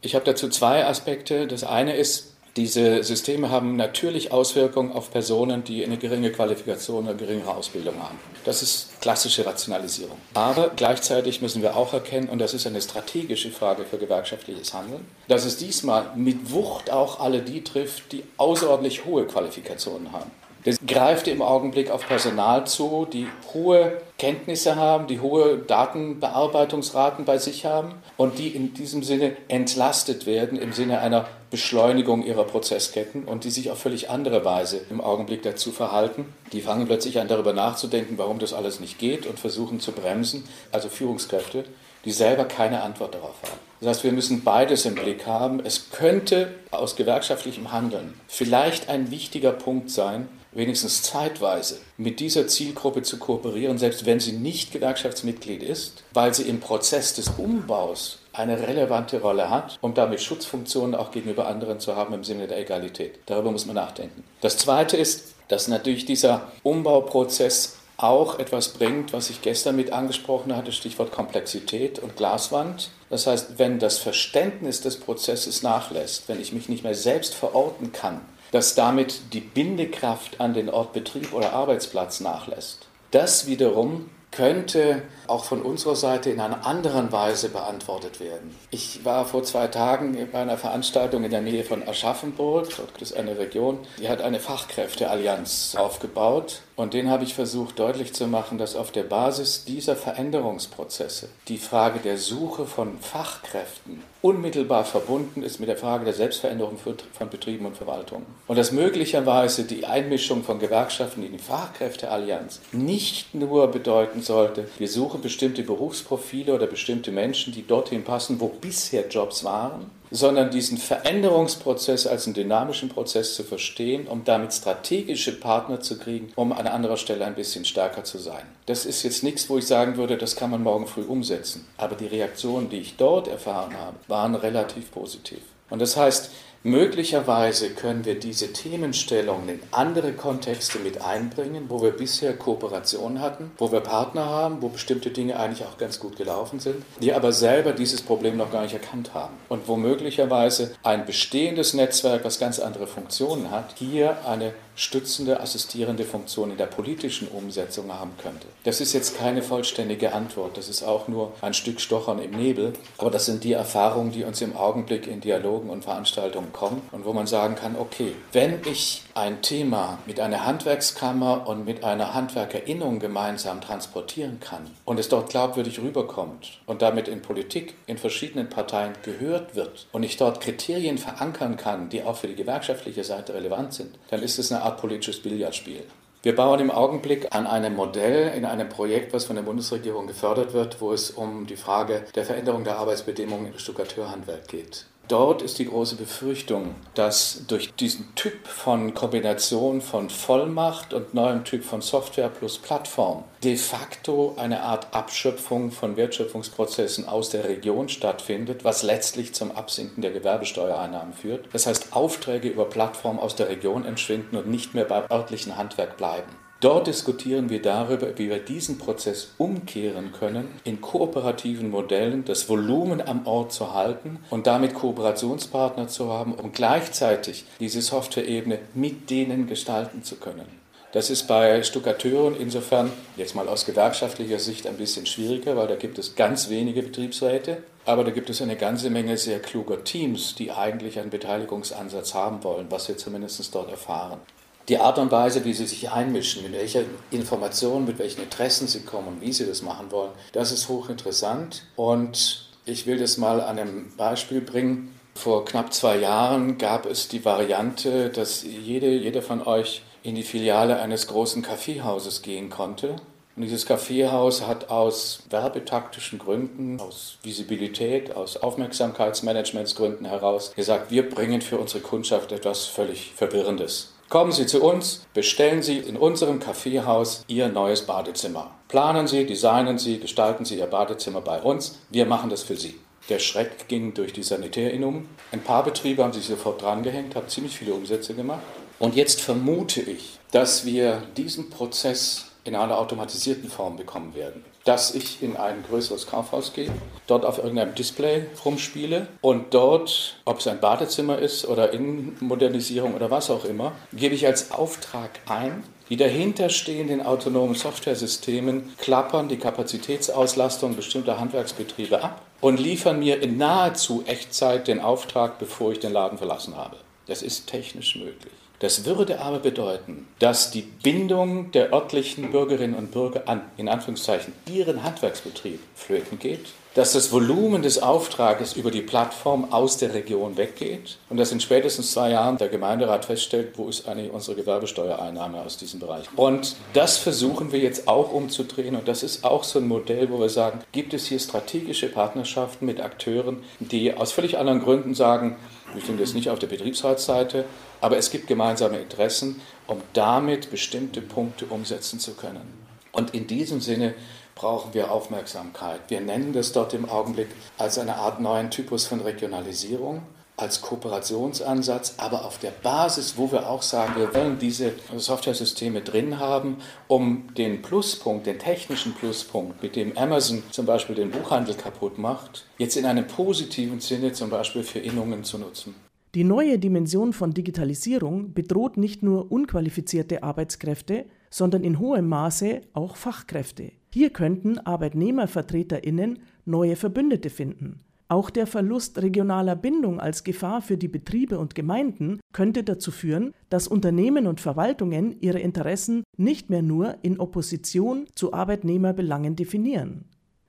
[0.00, 1.46] Ich habe dazu zwei Aspekte.
[1.46, 7.14] Das eine ist, diese Systeme haben natürlich Auswirkungen auf Personen, die eine geringe Qualifikation oder
[7.14, 8.18] geringere Ausbildung haben.
[8.44, 10.18] Das ist klassische Rationalisierung.
[10.34, 15.06] Aber gleichzeitig müssen wir auch erkennen, und das ist eine strategische Frage für gewerkschaftliches Handeln,
[15.28, 20.30] dass es diesmal mit Wucht auch alle die trifft, die außerordentlich hohe Qualifikationen haben.
[20.64, 27.38] Das greift im Augenblick auf Personal zu, die hohe Kenntnisse haben, die hohe Datenbearbeitungsraten bei
[27.38, 33.24] sich haben und die in diesem Sinne entlastet werden im Sinne einer Beschleunigung ihrer Prozessketten
[33.24, 36.32] und die sich auf völlig andere Weise im Augenblick dazu verhalten.
[36.52, 40.44] Die fangen plötzlich an darüber nachzudenken, warum das alles nicht geht und versuchen zu bremsen,
[40.70, 41.64] also Führungskräfte,
[42.04, 43.58] die selber keine Antwort darauf haben.
[43.80, 45.60] Das heißt, wir müssen beides im Blick haben.
[45.64, 53.02] Es könnte aus gewerkschaftlichem Handeln vielleicht ein wichtiger Punkt sein, wenigstens zeitweise mit dieser Zielgruppe
[53.02, 58.66] zu kooperieren, selbst wenn sie nicht Gewerkschaftsmitglied ist, weil sie im Prozess des Umbaus eine
[58.66, 63.18] relevante Rolle hat, um damit Schutzfunktionen auch gegenüber anderen zu haben im Sinne der Egalität.
[63.26, 64.24] Darüber muss man nachdenken.
[64.40, 70.56] Das Zweite ist, dass natürlich dieser Umbauprozess auch etwas bringt, was ich gestern mit angesprochen
[70.56, 72.90] hatte, Stichwort Komplexität und Glaswand.
[73.10, 77.92] Das heißt, wenn das Verständnis des Prozesses nachlässt, wenn ich mich nicht mehr selbst verorten
[77.92, 78.20] kann,
[78.52, 82.86] dass damit die Bindekraft an den Ort Betrieb oder Arbeitsplatz nachlässt.
[83.10, 88.56] Das wiederum könnte auch von unserer Seite in einer anderen Weise beantwortet werden.
[88.70, 93.14] Ich war vor zwei Tagen bei einer Veranstaltung in der Nähe von Aschaffenburg, dort ist
[93.14, 98.56] eine Region, die hat eine Fachkräfteallianz aufgebaut und den habe ich versucht deutlich zu machen,
[98.56, 105.60] dass auf der Basis dieser Veränderungsprozesse die Frage der Suche von Fachkräften unmittelbar verbunden ist
[105.60, 108.26] mit der Frage der Selbstveränderung von Betrieben und Verwaltungen.
[108.46, 114.88] Und dass möglicherweise die Einmischung von Gewerkschaften in die Fachkräfteallianz nicht nur bedeuten sollte, wir
[114.88, 120.76] suchen bestimmte Berufsprofile oder bestimmte Menschen, die dorthin passen, wo bisher Jobs waren, sondern diesen
[120.76, 126.66] Veränderungsprozess als einen dynamischen Prozess zu verstehen, um damit strategische Partner zu kriegen, um an
[126.66, 128.42] anderer Stelle ein bisschen stärker zu sein.
[128.66, 131.66] Das ist jetzt nichts, wo ich sagen würde, das kann man morgen früh umsetzen.
[131.78, 135.40] Aber die Reaktionen, die ich dort erfahren habe, waren relativ positiv.
[135.70, 136.30] Und das heißt,
[136.64, 143.50] Möglicherweise können wir diese Themenstellungen in andere Kontexte mit einbringen, wo wir bisher Kooperationen hatten,
[143.58, 147.32] wo wir Partner haben, wo bestimmte Dinge eigentlich auch ganz gut gelaufen sind, die aber
[147.32, 149.34] selber dieses Problem noch gar nicht erkannt haben.
[149.48, 156.04] Und wo möglicherweise ein bestehendes Netzwerk, was ganz andere Funktionen hat, hier eine stützende, assistierende
[156.04, 158.46] Funktion in der politischen Umsetzung haben könnte.
[158.64, 162.72] Das ist jetzt keine vollständige Antwort, das ist auch nur ein Stück Stochern im Nebel,
[162.98, 167.04] aber das sind die Erfahrungen, die uns im Augenblick in Dialogen und Veranstaltungen kommen und
[167.04, 172.14] wo man sagen kann, okay, wenn ich ein Thema mit einer Handwerkskammer und mit einer
[172.14, 178.48] Handwerkerinnung gemeinsam transportieren kann und es dort glaubwürdig rüberkommt und damit in Politik in verschiedenen
[178.48, 183.34] Parteien gehört wird und ich dort Kriterien verankern kann, die auch für die gewerkschaftliche Seite
[183.34, 185.84] relevant sind, dann ist es eine Art politisches Billardspiel.
[186.22, 190.52] Wir bauen im Augenblick an einem Modell in einem Projekt, was von der Bundesregierung gefördert
[190.52, 194.86] wird, wo es um die Frage der Veränderung der Arbeitsbedingungen im Stuckateurhandwerk geht.
[195.12, 201.44] Dort ist die große Befürchtung, dass durch diesen Typ von Kombination von Vollmacht und neuem
[201.44, 207.88] Typ von Software plus Plattform de facto eine Art Abschöpfung von Wertschöpfungsprozessen aus der Region
[207.88, 211.46] stattfindet, was letztlich zum Absinken der Gewerbesteuereinnahmen führt.
[211.52, 215.96] Das heißt, Aufträge über Plattform aus der Region entschwinden und nicht mehr beim örtlichen Handwerk
[215.96, 216.41] bleiben.
[216.62, 223.02] Dort diskutieren wir darüber, wie wir diesen Prozess umkehren können, in kooperativen Modellen das Volumen
[223.02, 229.48] am Ort zu halten und damit Kooperationspartner zu haben, um gleichzeitig diese Software-Ebene mit denen
[229.48, 230.46] gestalten zu können.
[230.92, 235.74] Das ist bei Stuckateuren insofern jetzt mal aus gewerkschaftlicher Sicht ein bisschen schwieriger, weil da
[235.74, 240.36] gibt es ganz wenige Betriebsräte, aber da gibt es eine ganze Menge sehr kluger Teams,
[240.36, 244.20] die eigentlich einen Beteiligungsansatz haben wollen, was wir zumindest dort erfahren
[244.68, 248.82] die Art und Weise, wie sie sich einmischen, mit welcher Informationen, mit welchen Interessen sie
[248.82, 251.64] kommen, wie sie das machen wollen, das ist hochinteressant.
[251.76, 254.94] Und ich will das mal an einem Beispiel bringen.
[255.14, 260.22] Vor knapp zwei Jahren gab es die Variante, dass jede, jeder von euch in die
[260.22, 262.96] Filiale eines großen Kaffeehauses gehen konnte.
[263.34, 271.40] Und dieses Kaffeehaus hat aus werbetaktischen Gründen, aus Visibilität, aus Aufmerksamkeitsmanagementsgründen heraus gesagt, wir bringen
[271.40, 273.91] für unsere Kundschaft etwas völlig Verwirrendes.
[274.12, 278.50] Kommen Sie zu uns, bestellen Sie in unserem Kaffeehaus Ihr neues Badezimmer.
[278.68, 281.78] Planen Sie, designen Sie, gestalten Sie Ihr Badezimmer bei uns.
[281.88, 282.78] Wir machen das für Sie.
[283.08, 285.08] Der Schreck ging durch die Sanitärinnungen.
[285.30, 288.42] Ein paar Betriebe haben sich sofort drangehängt, haben ziemlich viele Umsätze gemacht.
[288.78, 294.94] Und jetzt vermute ich, dass wir diesen Prozess in einer automatisierten Form bekommen werden dass
[294.94, 296.70] ich in ein größeres Kaufhaus gehe,
[297.06, 303.10] dort auf irgendeinem Display rumspiele und dort, ob es ein Badezimmer ist oder Innenmodernisierung oder
[303.10, 310.76] was auch immer, gebe ich als Auftrag ein, die dahinterstehenden autonomen Softwaresystemen klappern die Kapazitätsauslastung
[310.76, 316.18] bestimmter Handwerksbetriebe ab und liefern mir in nahezu Echtzeit den Auftrag, bevor ich den Laden
[316.18, 316.76] verlassen habe.
[317.06, 318.32] Das ist technisch möglich.
[318.62, 324.32] Das würde aber bedeuten, dass die Bindung der örtlichen Bürgerinnen und Bürger an, in Anführungszeichen,
[324.48, 330.36] ihren Handwerksbetrieb flöten geht, dass das Volumen des Auftrages über die Plattform aus der Region
[330.36, 335.42] weggeht und dass in spätestens zwei Jahren der Gemeinderat feststellt, wo ist eigentlich unsere Gewerbesteuereinnahme
[335.42, 336.06] aus diesem Bereich.
[336.14, 340.20] Und das versuchen wir jetzt auch umzudrehen und das ist auch so ein Modell, wo
[340.20, 345.36] wir sagen, gibt es hier strategische Partnerschaften mit Akteuren, die aus völlig anderen Gründen sagen,
[345.74, 347.44] wir sind jetzt nicht auf der Betriebsratsseite,
[347.80, 352.62] aber es gibt gemeinsame Interessen, um damit bestimmte Punkte umsetzen zu können.
[352.92, 353.94] Und in diesem Sinne
[354.34, 355.80] brauchen wir Aufmerksamkeit.
[355.88, 360.02] Wir nennen das dort im Augenblick als eine Art neuen Typus von Regionalisierung,
[360.36, 366.18] als Kooperationsansatz, aber auf der Basis, wo wir auch sagen, wir wollen diese Software-Systeme drin
[366.18, 366.56] haben,
[366.88, 372.46] um den Pluspunkt, den technischen Pluspunkt, mit dem Amazon zum Beispiel den Buchhandel kaputt macht,
[372.58, 375.74] jetzt in einem positiven Sinne zum Beispiel für Innungen zu nutzen.
[376.14, 382.96] Die neue Dimension von Digitalisierung bedroht nicht nur unqualifizierte Arbeitskräfte, sondern in hohem Maße auch
[382.96, 383.72] Fachkräfte.
[383.94, 387.80] Hier könnten Arbeitnehmervertreterinnen neue Verbündete finden.
[388.12, 393.32] Auch der Verlust regionaler Bindung als Gefahr für die Betriebe und Gemeinden könnte dazu führen,
[393.48, 400.04] dass Unternehmen und Verwaltungen ihre Interessen nicht mehr nur in Opposition zu Arbeitnehmerbelangen definieren.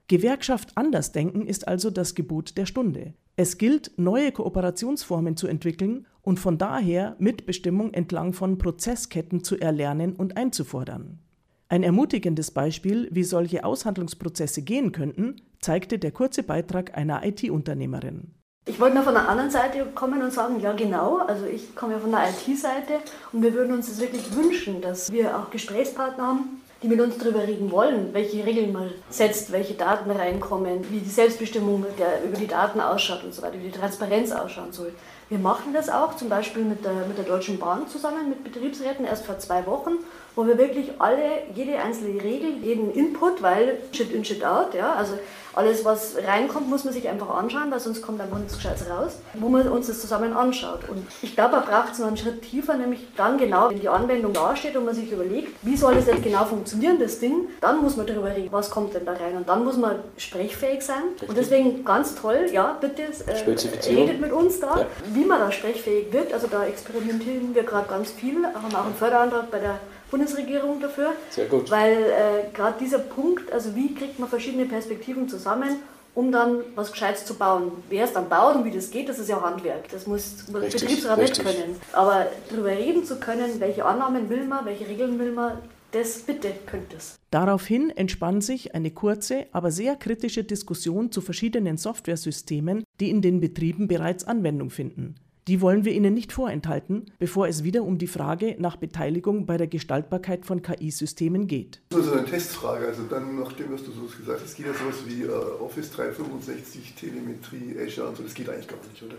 [0.10, 3.14] Gewerkschaft Andersdenken ist also das Gebot der Stunde.
[3.38, 10.18] Es gilt, neue Kooperationsformen zu entwickeln und von daher Mitbestimmung entlang von Prozessketten zu erlernen
[10.18, 11.23] und einzufordern.
[11.70, 18.34] Ein ermutigendes Beispiel, wie solche Aushandlungsprozesse gehen könnten, zeigte der kurze Beitrag einer IT-Unternehmerin.
[18.66, 21.94] Ich wollte mal von der anderen Seite kommen und sagen, ja genau, also ich komme
[21.94, 23.00] ja von der IT-Seite
[23.34, 27.18] und wir würden uns das wirklich wünschen, dass wir auch Gesprächspartner haben, die mit uns
[27.18, 32.38] darüber reden wollen, welche Regeln man setzt, welche Daten reinkommen, wie die Selbstbestimmung der, über
[32.38, 34.94] die Daten ausschaut und so weiter, wie die Transparenz ausschauen soll.
[35.34, 39.04] Wir machen das auch zum Beispiel mit der, mit der Deutschen Bahn zusammen, mit Betriebsräten,
[39.04, 39.94] erst vor zwei Wochen,
[40.36, 44.94] wo wir wirklich alle, jede einzelne Regel, jeden Input, weil Shit in, Shit out, ja,
[44.94, 45.18] also
[45.54, 49.18] alles, was reinkommt, muss man sich einfach anschauen, weil sonst kommt einfach nichts Gescheites raus,
[49.36, 50.82] wo man uns das zusammen anschaut.
[50.90, 53.90] Und ich glaube, man braucht es noch einen Schritt tiefer, nämlich dann genau, wenn die
[53.90, 57.82] Anwendung dasteht und man sich überlegt, wie soll das jetzt genau funktionieren, das Ding, dann
[57.82, 59.38] muss man darüber reden, was kommt denn da rein.
[59.38, 61.04] Und dann muss man sprechfähig sein.
[61.28, 64.86] Und deswegen ganz toll, ja, bitte äh, redet mit uns da, ja.
[65.14, 66.34] wie man da sprechfähig wird.
[66.34, 69.80] Also da experimentieren wir gerade ganz viel, haben auch einen Förderantrag bei der
[70.12, 71.14] Bundesregierung dafür.
[71.30, 71.70] Sehr gut.
[71.72, 75.78] Weil äh, gerade dieser Punkt, also wie kriegt man verschiedene Perspektiven zusammen,
[76.16, 77.72] um dann was Gescheites zu bauen.
[77.90, 79.90] Wer es dann baut und wie das geht, das ist ja Handwerk.
[79.90, 81.76] Das muss der Betriebsrat nicht können.
[81.92, 85.58] Aber darüber reden zu können, welche Annahmen will man, welche Regeln will man,
[85.92, 87.20] das bitte könnte es.
[87.30, 93.40] Daraufhin entspann sich eine kurze, aber sehr kritische Diskussion zu verschiedenen Softwaresystemen, die in den
[93.40, 95.16] Betrieben bereits Anwendung finden.
[95.50, 99.58] Die wollen wir Ihnen nicht vorenthalten, bevor es wieder um die Frage nach Beteiligung bei
[99.58, 101.82] der Gestaltbarkeit von KI-Systemen geht.
[101.90, 102.88] Das ist eine Testfrage.
[102.88, 105.92] Also dann, nachdem was du so gesagt hast, es geht ja sowas wie uh, Office
[105.92, 109.16] 365, Telemetrie, Azure und so, das geht eigentlich gar nicht, oder?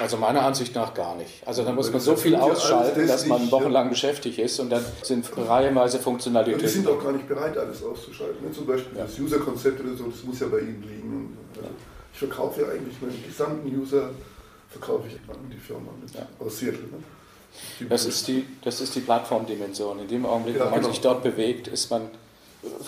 [0.00, 1.42] Also meiner Ansicht nach gar nicht.
[1.44, 3.90] Also da muss man so viel ausschalten, dass man wochenlang ja.
[3.90, 6.60] beschäftigt ist und dann sind reihenweise Funktionalitäten.
[6.60, 8.44] Ja, die sind auch gar nicht bereit, alles auszuschalten.
[8.44, 8.52] Ne?
[8.52, 9.06] Zum Beispiel ja.
[9.06, 11.36] das User-Konzept oder so, das muss ja bei Ihnen liegen.
[11.56, 11.68] Also
[12.12, 14.10] ich verkaufe ja eigentlich meinen gesamten User
[14.70, 16.26] verkaufe ich an die Firma mit ja.
[16.38, 16.80] aus Seattle.
[16.80, 17.88] Ne?
[17.88, 20.00] Das, ist die, das ist die Plattformdimension.
[20.00, 20.92] In dem Augenblick, ja, wo man genau.
[20.92, 22.10] sich dort bewegt, ist man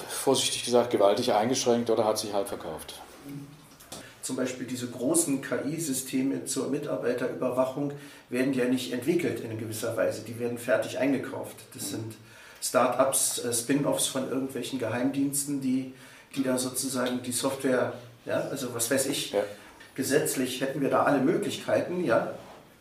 [0.08, 2.94] vorsichtig gesagt gewaltig eingeschränkt oder hat sich halb verkauft.
[4.22, 7.92] Zum Beispiel diese großen KI-Systeme zur Mitarbeiterüberwachung
[8.28, 10.22] werden ja nicht entwickelt in gewisser Weise.
[10.22, 11.56] Die werden fertig eingekauft.
[11.72, 11.88] Das mhm.
[11.88, 12.14] sind
[12.60, 15.94] Start-ups, äh, Spin-offs von irgendwelchen Geheimdiensten, die,
[16.36, 17.94] die da sozusagen die Software,
[18.26, 19.42] ja, also was weiß ich, ja
[19.94, 22.34] gesetzlich hätten wir da alle Möglichkeiten, ja,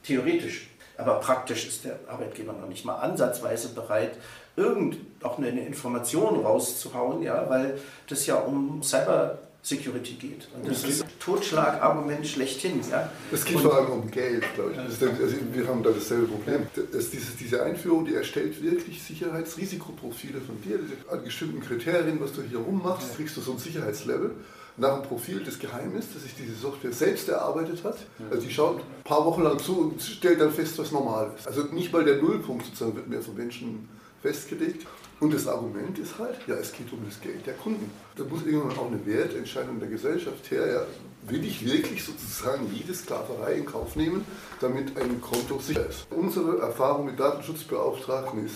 [0.04, 0.70] theoretisch.
[0.98, 4.12] Aber praktisch ist der Arbeitgeber noch nicht mal ansatzweise bereit,
[4.56, 10.48] irgend auch eine Information rauszuhauen, ja, weil das ja um Cyber Security geht.
[10.56, 12.82] Und das ist ein Totschlagargument schlechthin.
[12.90, 13.12] Ja?
[13.32, 14.80] Es geht und vor allem um Geld, glaube ich.
[14.80, 15.08] Also
[15.54, 16.68] wir haben da dasselbe Problem.
[16.74, 20.80] Das, diese, diese Einführung, die erstellt wirklich Sicherheitsrisikoprofile von dir.
[21.12, 24.32] An bestimmten Kriterien, was du hier rummachst, kriegst du so ein Sicherheitslevel
[24.80, 27.98] nach dem Profil des Geheimes, das sich diese Software selbst erarbeitet hat.
[28.32, 31.48] Also die schaut ein paar Wochen lang zu und stellt dann fest, was normal ist.
[31.48, 33.90] Also nicht mal der Nullpunkt sozusagen wird mehr von Menschen
[34.22, 34.86] festgelegt.
[35.20, 37.92] Und das Argument ist halt, ja, es geht um das Geld der Kunden.
[38.16, 40.66] Da muss irgendwann auch eine Wertentscheidung der Gesellschaft her.
[40.66, 40.86] Ja,
[41.30, 44.24] will ich wirklich sozusagen jede Sklaverei in Kauf nehmen,
[44.62, 46.08] damit ein Konto sicher ist?
[46.10, 48.56] Unsere Erfahrung mit Datenschutzbeauftragten ist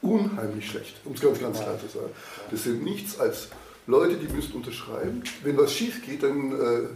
[0.00, 2.10] unheimlich schlecht, um es ganz, ganz klar zu sagen.
[2.50, 3.48] Das sind nichts als
[3.86, 5.22] Leute, die müssen unterschreiben.
[5.42, 6.88] Wenn was schief geht, dann äh,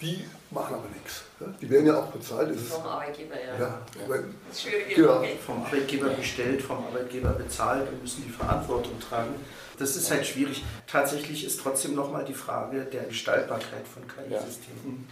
[0.00, 1.22] die machen aber nichts.
[1.40, 1.46] Ja?
[1.60, 2.54] Die werden ja auch bezahlt.
[2.54, 3.58] Das vom Arbeitgeber, ja.
[3.58, 4.94] ja, weil, das ist schwierig.
[4.94, 5.22] Genau.
[5.46, 9.34] Vom Arbeitgeber bestellt, vom Arbeitgeber bezahlt und müssen die Verantwortung tragen.
[9.78, 10.62] Das ist halt schwierig.
[10.86, 15.08] Tatsächlich ist trotzdem nochmal die Frage der Gestaltbarkeit von KI-Systemen.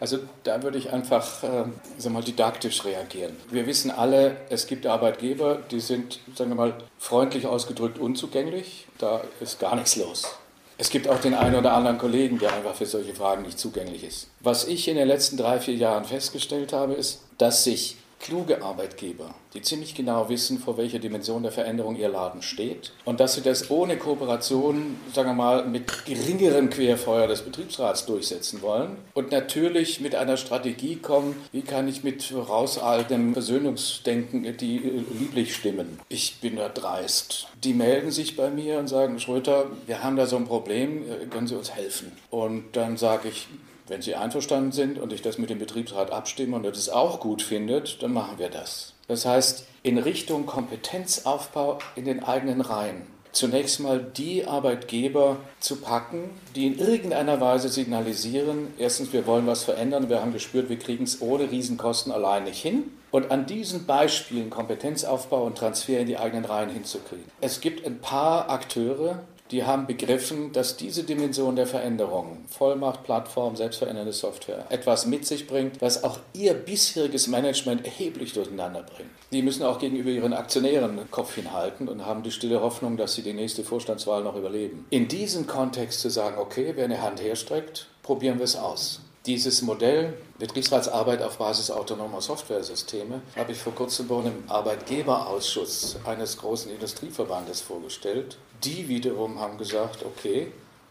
[0.00, 1.64] Also da würde ich einfach äh,
[1.96, 3.36] sag mal, didaktisch reagieren.
[3.50, 8.88] Wir wissen alle, es gibt Arbeitgeber, die sind, sagen wir mal, freundlich ausgedrückt unzugänglich.
[8.98, 10.39] Da ist gar nichts los.
[10.80, 14.02] Es gibt auch den einen oder anderen Kollegen, der einfach für solche Fragen nicht zugänglich
[14.02, 14.28] ist.
[14.40, 19.34] Was ich in den letzten drei, vier Jahren festgestellt habe, ist, dass sich kluge Arbeitgeber,
[19.54, 23.40] die ziemlich genau wissen, vor welcher Dimension der Veränderung ihr Laden steht und dass sie
[23.40, 30.00] das ohne Kooperation, sagen wir mal, mit geringerem Querfeuer des Betriebsrats durchsetzen wollen und natürlich
[30.00, 35.98] mit einer Strategie kommen, wie kann ich mit rausaltem Versöhnungsdenken die äh, lieblich stimmen.
[36.08, 37.48] Ich bin da dreist.
[37.64, 41.26] Die melden sich bei mir und sagen, Schröter, wir haben da so ein Problem, äh,
[41.26, 42.12] können Sie uns helfen?
[42.30, 43.48] Und dann sage ich,
[43.90, 47.20] wenn Sie einverstanden sind und ich das mit dem Betriebsrat abstimme und er das auch
[47.20, 48.94] gut findet, dann machen wir das.
[49.08, 53.02] Das heißt, in Richtung Kompetenzaufbau in den eigenen Reihen.
[53.32, 59.62] Zunächst mal die Arbeitgeber zu packen, die in irgendeiner Weise signalisieren, erstens, wir wollen was
[59.62, 62.84] verändern, wir haben gespürt, wir kriegen es ohne Riesenkosten allein nicht hin.
[63.12, 67.24] Und an diesen Beispielen Kompetenzaufbau und Transfer in die eigenen Reihen hinzukriegen.
[67.40, 69.20] Es gibt ein paar Akteure,
[69.50, 75.46] die haben begriffen, dass diese Dimension der Veränderung, Vollmacht, Plattform, selbstverändernde Software, etwas mit sich
[75.46, 79.10] bringt, was auch ihr bisheriges Management erheblich durcheinander bringt.
[79.32, 83.14] Die müssen auch gegenüber ihren Aktionären den Kopf hinhalten und haben die stille Hoffnung, dass
[83.14, 84.86] sie die nächste Vorstandswahl noch überleben.
[84.90, 89.00] In diesem Kontext zu sagen, okay, wer eine Hand herstreckt, probieren wir es aus.
[89.30, 96.36] Dieses Modell Betriebsratsarbeit auf Basis autonomer Softwaresysteme habe ich vor kurzem bei einem Arbeitgeberausschuss eines
[96.36, 98.38] großen Industrieverbandes vorgestellt.
[98.64, 100.48] Die wiederum haben gesagt, okay,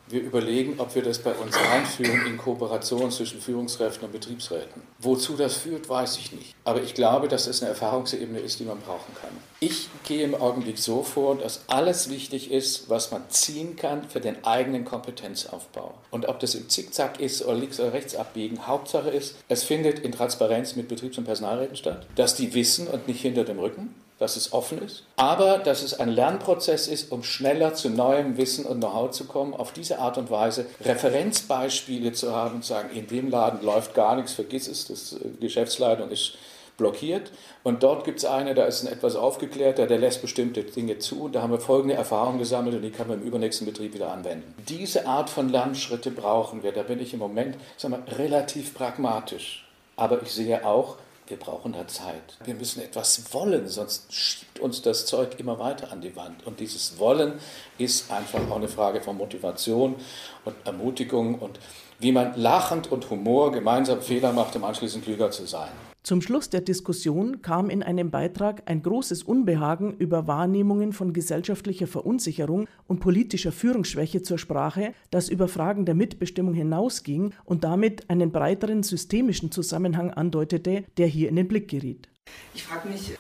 [0.10, 4.82] wir überlegen, ob wir das bei uns einführen in Kooperation zwischen Führungskräften und Betriebsräten.
[5.00, 6.56] Wozu das führt, weiß ich nicht.
[6.64, 9.30] Aber ich glaube, dass das eine Erfahrungsebene ist, die man brauchen kann.
[9.60, 14.20] Ich gehe im Augenblick so vor, dass alles wichtig ist, was man ziehen kann für
[14.20, 15.94] den eigenen Kompetenzaufbau.
[16.12, 20.00] Und ob das im Zickzack ist oder links oder rechts abbiegen, Hauptsache ist, es findet
[20.00, 23.94] in Transparenz mit Betriebs- und Personalräten statt, dass die wissen und nicht hinter dem Rücken
[24.20, 28.66] dass es offen ist, aber dass es ein Lernprozess ist, um schneller zu neuem Wissen
[28.66, 32.90] und Know-how zu kommen, auf diese Art und Weise Referenzbeispiele zu haben und zu sagen,
[32.94, 36.34] in dem Laden läuft gar nichts, vergiss es, das äh, Geschäftsleitung ist
[36.80, 37.32] blockiert.
[37.64, 41.24] Und dort gibt es eine, da ist ein etwas aufgeklärter, der lässt bestimmte Dinge zu
[41.24, 44.12] und da haben wir folgende Erfahrungen gesammelt und die kann man im übernächsten Betrieb wieder
[44.12, 44.56] anwenden.
[44.68, 49.68] Diese Art von Lernschritte brauchen wir, da bin ich im Moment sagen wir, relativ pragmatisch,
[49.96, 50.96] aber ich sehe auch,
[51.30, 52.38] wir brauchen da Zeit.
[52.44, 56.46] Wir müssen etwas wollen, sonst schiebt uns das Zeug immer weiter an die Wand.
[56.46, 57.34] Und dieses Wollen
[57.78, 59.96] ist einfach auch eine Frage von Motivation
[60.44, 61.60] und Ermutigung und
[62.00, 65.70] wie man lachend und Humor gemeinsam Fehler macht, um anschließend klüger zu sein.
[66.10, 71.86] Zum Schluss der Diskussion kam in einem Beitrag ein großes Unbehagen über Wahrnehmungen von gesellschaftlicher
[71.86, 78.32] Verunsicherung und politischer Führungsschwäche zur Sprache, das über Fragen der Mitbestimmung hinausging und damit einen
[78.32, 82.10] breiteren systemischen Zusammenhang andeutete, der hier in den Blick geriet.
[82.56, 83.16] Ich frage mich,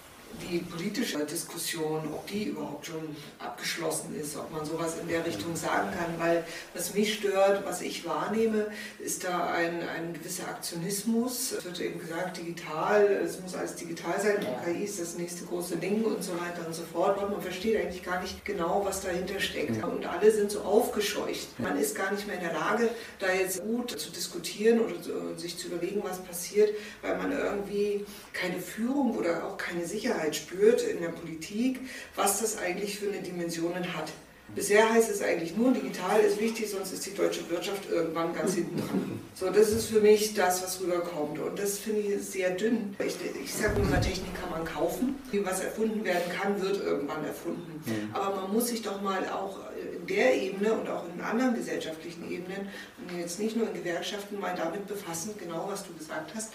[0.49, 5.55] die politische Diskussion, ob die überhaupt schon abgeschlossen ist, ob man sowas in der Richtung
[5.55, 6.43] sagen kann, weil
[6.73, 8.67] was mich stört, was ich wahrnehme,
[8.99, 11.51] ist da ein, ein gewisser Aktionismus.
[11.51, 15.45] Es wird eben gesagt, digital, es muss alles digital sein, und KI ist das nächste
[15.45, 17.21] große Ding und so weiter und so fort.
[17.21, 19.83] Und man versteht eigentlich gar nicht genau, was dahinter steckt.
[19.83, 21.59] Und alle sind so aufgescheucht.
[21.59, 22.89] Man ist gar nicht mehr in der Lage,
[23.19, 24.95] da jetzt gut zu diskutieren oder
[25.37, 28.05] sich zu überlegen, was passiert, weil man irgendwie
[28.39, 31.79] keine Führung oder auch keine Sicherheit spürt in der Politik,
[32.15, 34.11] was das eigentlich für eine Dimensionen hat.
[34.55, 38.55] Bisher heißt es eigentlich nur, digital ist wichtig, sonst ist die deutsche Wirtschaft irgendwann ganz
[38.55, 39.19] hinten dran.
[39.35, 41.37] So, das ist für mich das, was rüberkommt.
[41.37, 42.95] Und das finde ich sehr dünn.
[43.05, 45.15] Ich, ich sage immer, Technik kann man kaufen.
[45.43, 47.79] Was erfunden werden kann, wird irgendwann erfunden.
[48.11, 49.59] Aber man muss sich doch mal auch
[49.99, 54.39] in der Ebene und auch in anderen gesellschaftlichen Ebenen und jetzt nicht nur in Gewerkschaften
[54.39, 56.53] mal damit befassen, genau was du gesagt hast,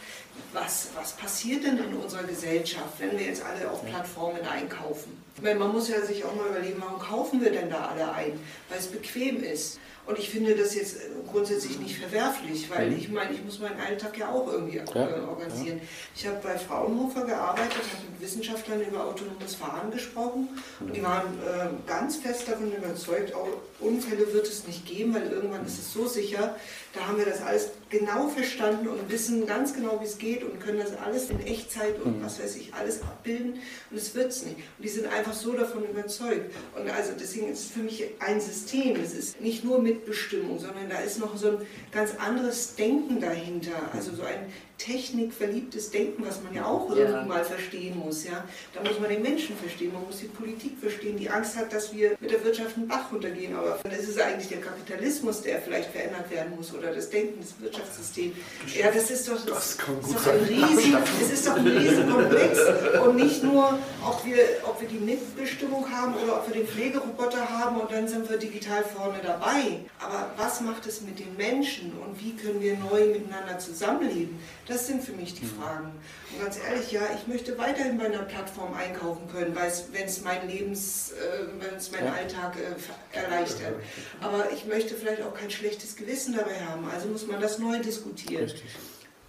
[0.52, 5.22] was, was passiert denn in unserer Gesellschaft, wenn wir jetzt alle auf Plattformen einkaufen?
[5.42, 8.38] Meine, man muss ja sich auch mal überlegen, warum kaufen wir denn da alle ein?
[8.68, 9.78] Weil es bequem ist.
[10.06, 10.96] Und ich finde das jetzt
[11.30, 15.78] grundsätzlich nicht verwerflich, weil ich meine, ich muss meinen Alltag ja auch irgendwie ja, organisieren.
[15.78, 15.84] Ja.
[16.14, 20.48] Ich habe bei Fraunhofer gearbeitet, habe mit Wissenschaftlern über autonomes Fahren gesprochen
[20.80, 23.48] und die waren äh, ganz fest davon überzeugt, auch
[23.80, 26.56] Unfälle wird es nicht geben, weil irgendwann ist es so sicher.
[26.94, 30.60] Da haben wir das alles genau verstanden und wissen ganz genau, wie es geht und
[30.60, 33.54] können das alles in Echtzeit und was weiß ich alles abbilden
[33.90, 34.56] und es wird es nicht.
[34.56, 36.54] Und die sind einfach so davon überzeugt.
[36.78, 38.94] Und also deswegen ist es für mich ein System.
[38.96, 43.90] Es ist nicht nur Mitbestimmung, sondern da ist noch so ein ganz anderes Denken dahinter.
[43.92, 46.96] Also so ein technikverliebtes Denken, was man ja auch ja.
[46.96, 48.24] irgendwie mal verstehen muss.
[48.24, 48.44] Ja?
[48.72, 51.94] Da muss man den Menschen verstehen, man muss die Politik verstehen, die Angst hat, dass
[51.94, 53.54] wir mit der Wirtschaft einen Bach runtergehen.
[53.54, 57.54] Aber das ist eigentlich der Kapitalismus, der vielleicht verändert werden muss oder das Denken des
[57.60, 58.34] Wirtschaftssystems.
[58.76, 59.80] Ja, das ist doch, das, das ist
[60.14, 62.58] doch ein Riesen, es ist doch ein Riesenkomplex
[63.04, 67.48] und nicht nur, ob wir, ob wir die Mitbestimmung haben oder ob wir den Pflegeroboter
[67.48, 69.80] haben und dann sind wir digital vorne dabei.
[69.98, 74.38] Aber was macht es mit den Menschen und wie können wir neu miteinander zusammenleben?
[74.66, 75.92] Das sind für mich die Fragen.
[76.32, 80.48] Und ganz ehrlich, ja, ich möchte weiterhin bei einer Plattform einkaufen können, wenn es mein
[80.48, 82.12] Lebens, äh, wenn es meinen ja.
[82.14, 83.74] Alltag äh, erleichtert.
[84.20, 86.88] Aber ich möchte vielleicht auch kein schlechtes Gewissen dabei haben.
[86.88, 88.44] Also muss man das neu diskutieren.
[88.44, 88.64] Richtig.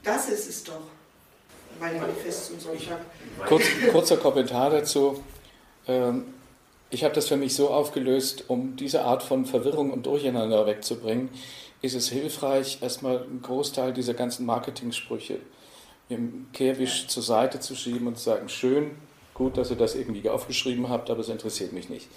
[0.03, 0.81] Das ist es doch.
[1.79, 2.99] Mein Manifest zum Sonntag.
[3.45, 5.21] Kurz, kurzer Kommentar dazu.
[5.87, 6.33] Ähm,
[6.89, 11.29] ich habe das für mich so aufgelöst, um diese Art von Verwirrung und Durcheinander wegzubringen
[11.85, 15.39] ist es hilfreich, erstmal einen Großteil dieser ganzen Marketing-Sprüche
[16.09, 18.91] im Kehrwisch zur Seite zu schieben und zu sagen, schön,
[19.33, 22.07] gut, dass ihr das irgendwie aufgeschrieben habt, aber es interessiert mich nicht.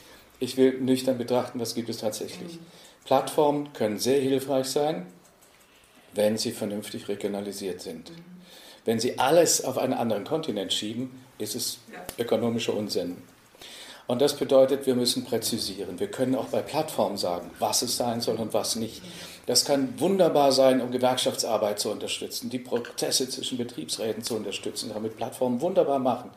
[0.41, 2.55] Ich will nüchtern betrachten, was gibt es tatsächlich.
[2.55, 2.67] Mhm.
[3.05, 5.07] Plattformen können sehr hilfreich sein,
[6.15, 8.11] wenn sie vernünftig regionalisiert sind.
[8.11, 8.25] Mhm.
[8.85, 12.25] Wenn sie alles auf einen anderen Kontinent schieben, ist es ja.
[12.25, 13.19] ökonomischer Unsinn.
[14.09, 16.01] Und das bedeutet, wir müssen präzisieren.
[16.01, 19.03] Wir können auch bei Plattformen sagen, was es sein soll und was nicht.
[19.45, 25.17] Das kann wunderbar sein, um Gewerkschaftsarbeit zu unterstützen, die Prozesse zwischen Betriebsräten zu unterstützen, damit
[25.17, 26.31] Plattformen wunderbar machen.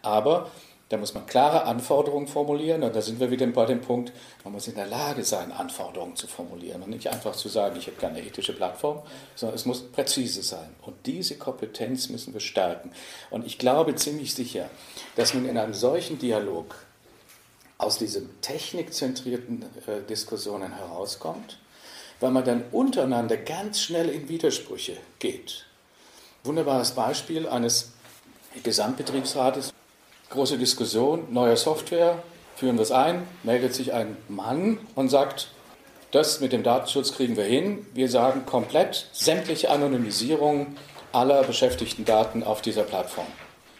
[0.00, 0.50] Aber
[0.88, 4.10] Da muss man klare Anforderungen formulieren und da sind wir wieder bei dem Punkt,
[4.42, 7.86] man muss in der Lage sein, Anforderungen zu formulieren und nicht einfach zu sagen, ich
[7.86, 9.02] hätte keine ethische Plattform,
[9.34, 10.74] sondern es muss präzise sein.
[10.80, 12.90] Und diese Kompetenz müssen wir stärken.
[13.28, 14.70] Und ich glaube ziemlich sicher,
[15.16, 16.74] dass man in einem solchen Dialog
[17.78, 21.58] aus diesen technikzentrierten äh, Diskussionen herauskommt,
[22.20, 25.64] weil man dann untereinander ganz schnell in Widersprüche geht.
[26.42, 27.92] Wunderbares Beispiel eines
[28.62, 29.72] Gesamtbetriebsrates,
[30.30, 32.22] große Diskussion, neue Software,
[32.56, 35.48] führen wir es ein, meldet sich ein Mann und sagt,
[36.10, 37.86] das mit dem Datenschutz kriegen wir hin.
[37.94, 40.76] Wir sagen komplett sämtliche Anonymisierung
[41.12, 43.26] aller beschäftigten Daten auf dieser Plattform.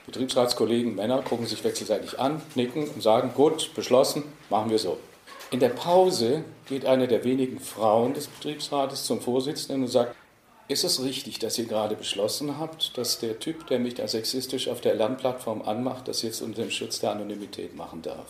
[0.09, 4.99] Betriebsratskollegen, Männer gucken sich wechselseitig an, nicken und sagen, gut, beschlossen, machen wir so.
[5.51, 10.15] In der Pause geht eine der wenigen Frauen des Betriebsrates zum Vorsitzenden und sagt,
[10.69, 14.69] ist es richtig, dass ihr gerade beschlossen habt, dass der Typ, der mich da sexistisch
[14.69, 18.29] auf der Lernplattform anmacht, das jetzt unter dem Schutz der Anonymität machen darf?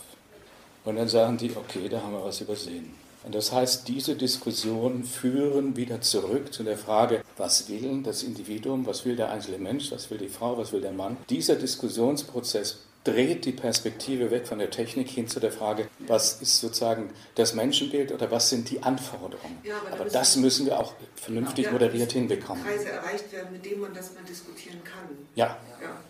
[0.84, 2.94] Und dann sagen die, okay, da haben wir was übersehen.
[3.28, 8.86] Und das heißt, diese Diskussionen führen wieder zurück zu der Frage, was will das Individuum,
[8.86, 11.18] was will der einzelne Mensch, was will die Frau, was will der Mann.
[11.28, 16.58] Dieser Diskussionsprozess dreht die Perspektive weg von der Technik hin zu der Frage, was ist
[16.58, 19.58] sozusagen das Menschenbild oder was sind die Anforderungen.
[19.62, 22.64] Ja, aber, aber das müssen wir auch vernünftig ja, moderiert hinbekommen.
[22.64, 25.04] Preise erreicht werden, mit denen man das mal diskutieren kann.
[25.34, 25.58] Ja.
[25.82, 26.00] ja.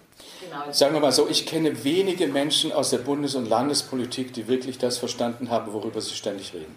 [0.40, 0.72] Genau.
[0.72, 4.78] Sagen wir mal so, ich kenne wenige Menschen aus der Bundes- und Landespolitik, die wirklich
[4.78, 6.76] das verstanden haben, worüber sie ständig reden.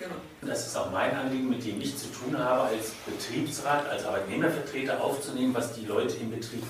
[0.00, 0.14] Genau.
[0.40, 4.98] Das ist auch mein Anliegen, mit dem ich zu tun habe, als Betriebsrat, als Arbeitnehmervertreter
[4.98, 6.62] aufzunehmen, was die Leute im Betrieb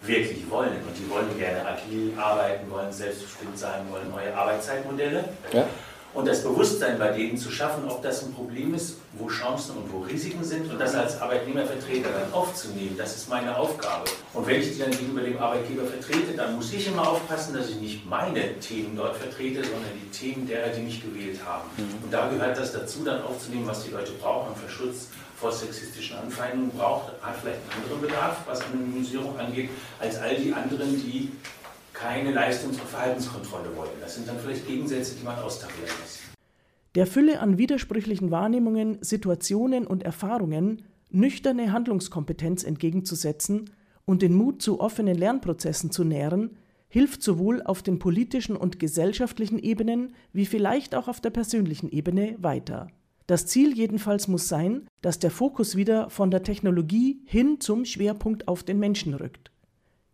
[0.00, 0.72] wirklich wollen.
[0.88, 5.28] Und die wollen gerne agil arbeiten, wollen selbstbestimmt sein, wollen neue Arbeitszeitmodelle.
[5.52, 5.66] Ja.
[6.12, 9.92] Und das Bewusstsein bei denen zu schaffen, ob das ein Problem ist, wo Chancen und
[9.92, 14.10] wo Risiken sind und das als Arbeitnehmervertreter dann aufzunehmen, das ist meine Aufgabe.
[14.34, 17.68] Und wenn ich die dann gegenüber dem Arbeitgeber vertrete, dann muss ich immer aufpassen, dass
[17.68, 21.68] ich nicht meine Themen dort vertrete, sondern die Themen derer, die mich gewählt haben.
[21.76, 22.04] Mhm.
[22.04, 25.06] Und da gehört das dazu, dann aufzunehmen, was die Leute brauchen für Schutz
[25.40, 30.52] vor sexistischen Anfeindungen braucht, hat vielleicht einen anderen Bedarf, was Anonymisierung angeht, als all die
[30.52, 31.32] anderen, die
[32.00, 33.90] keine Leistungs- und Verhaltenskontrolle wollen.
[34.00, 36.20] Das sind dann vielleicht Gegensätze, die man austarieren muss.
[36.94, 43.70] Der Fülle an widersprüchlichen Wahrnehmungen, Situationen und Erfahrungen nüchterne Handlungskompetenz entgegenzusetzen
[44.04, 46.56] und den Mut zu offenen Lernprozessen zu nähren,
[46.88, 52.36] hilft sowohl auf den politischen und gesellschaftlichen Ebenen wie vielleicht auch auf der persönlichen Ebene
[52.38, 52.88] weiter.
[53.26, 58.48] Das Ziel jedenfalls muss sein, dass der Fokus wieder von der Technologie hin zum Schwerpunkt
[58.48, 59.52] auf den Menschen rückt.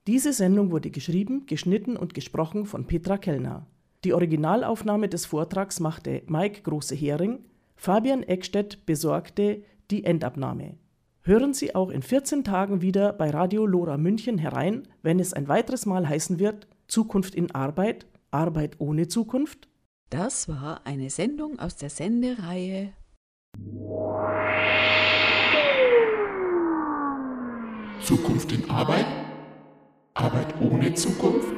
[0.06, 3.66] Diese Sendung wurde geschrieben, geschnitten und gesprochen von Petra Kellner.
[4.04, 7.46] Die Originalaufnahme des Vortrags machte Mike Große-Hering,
[7.76, 10.78] Fabian Eckstedt besorgte die Endabnahme.
[11.22, 15.48] Hören Sie auch in 14 Tagen wieder bei Radio Lora München herein, wenn es ein
[15.48, 19.68] weiteres Mal heißen wird Zukunft in Arbeit, Arbeit ohne Zukunft?
[20.10, 22.94] Das war eine Sendung aus der Sendereihe
[28.02, 29.06] Zukunft in Arbeit?
[30.14, 31.57] Arbeit ohne Zukunft?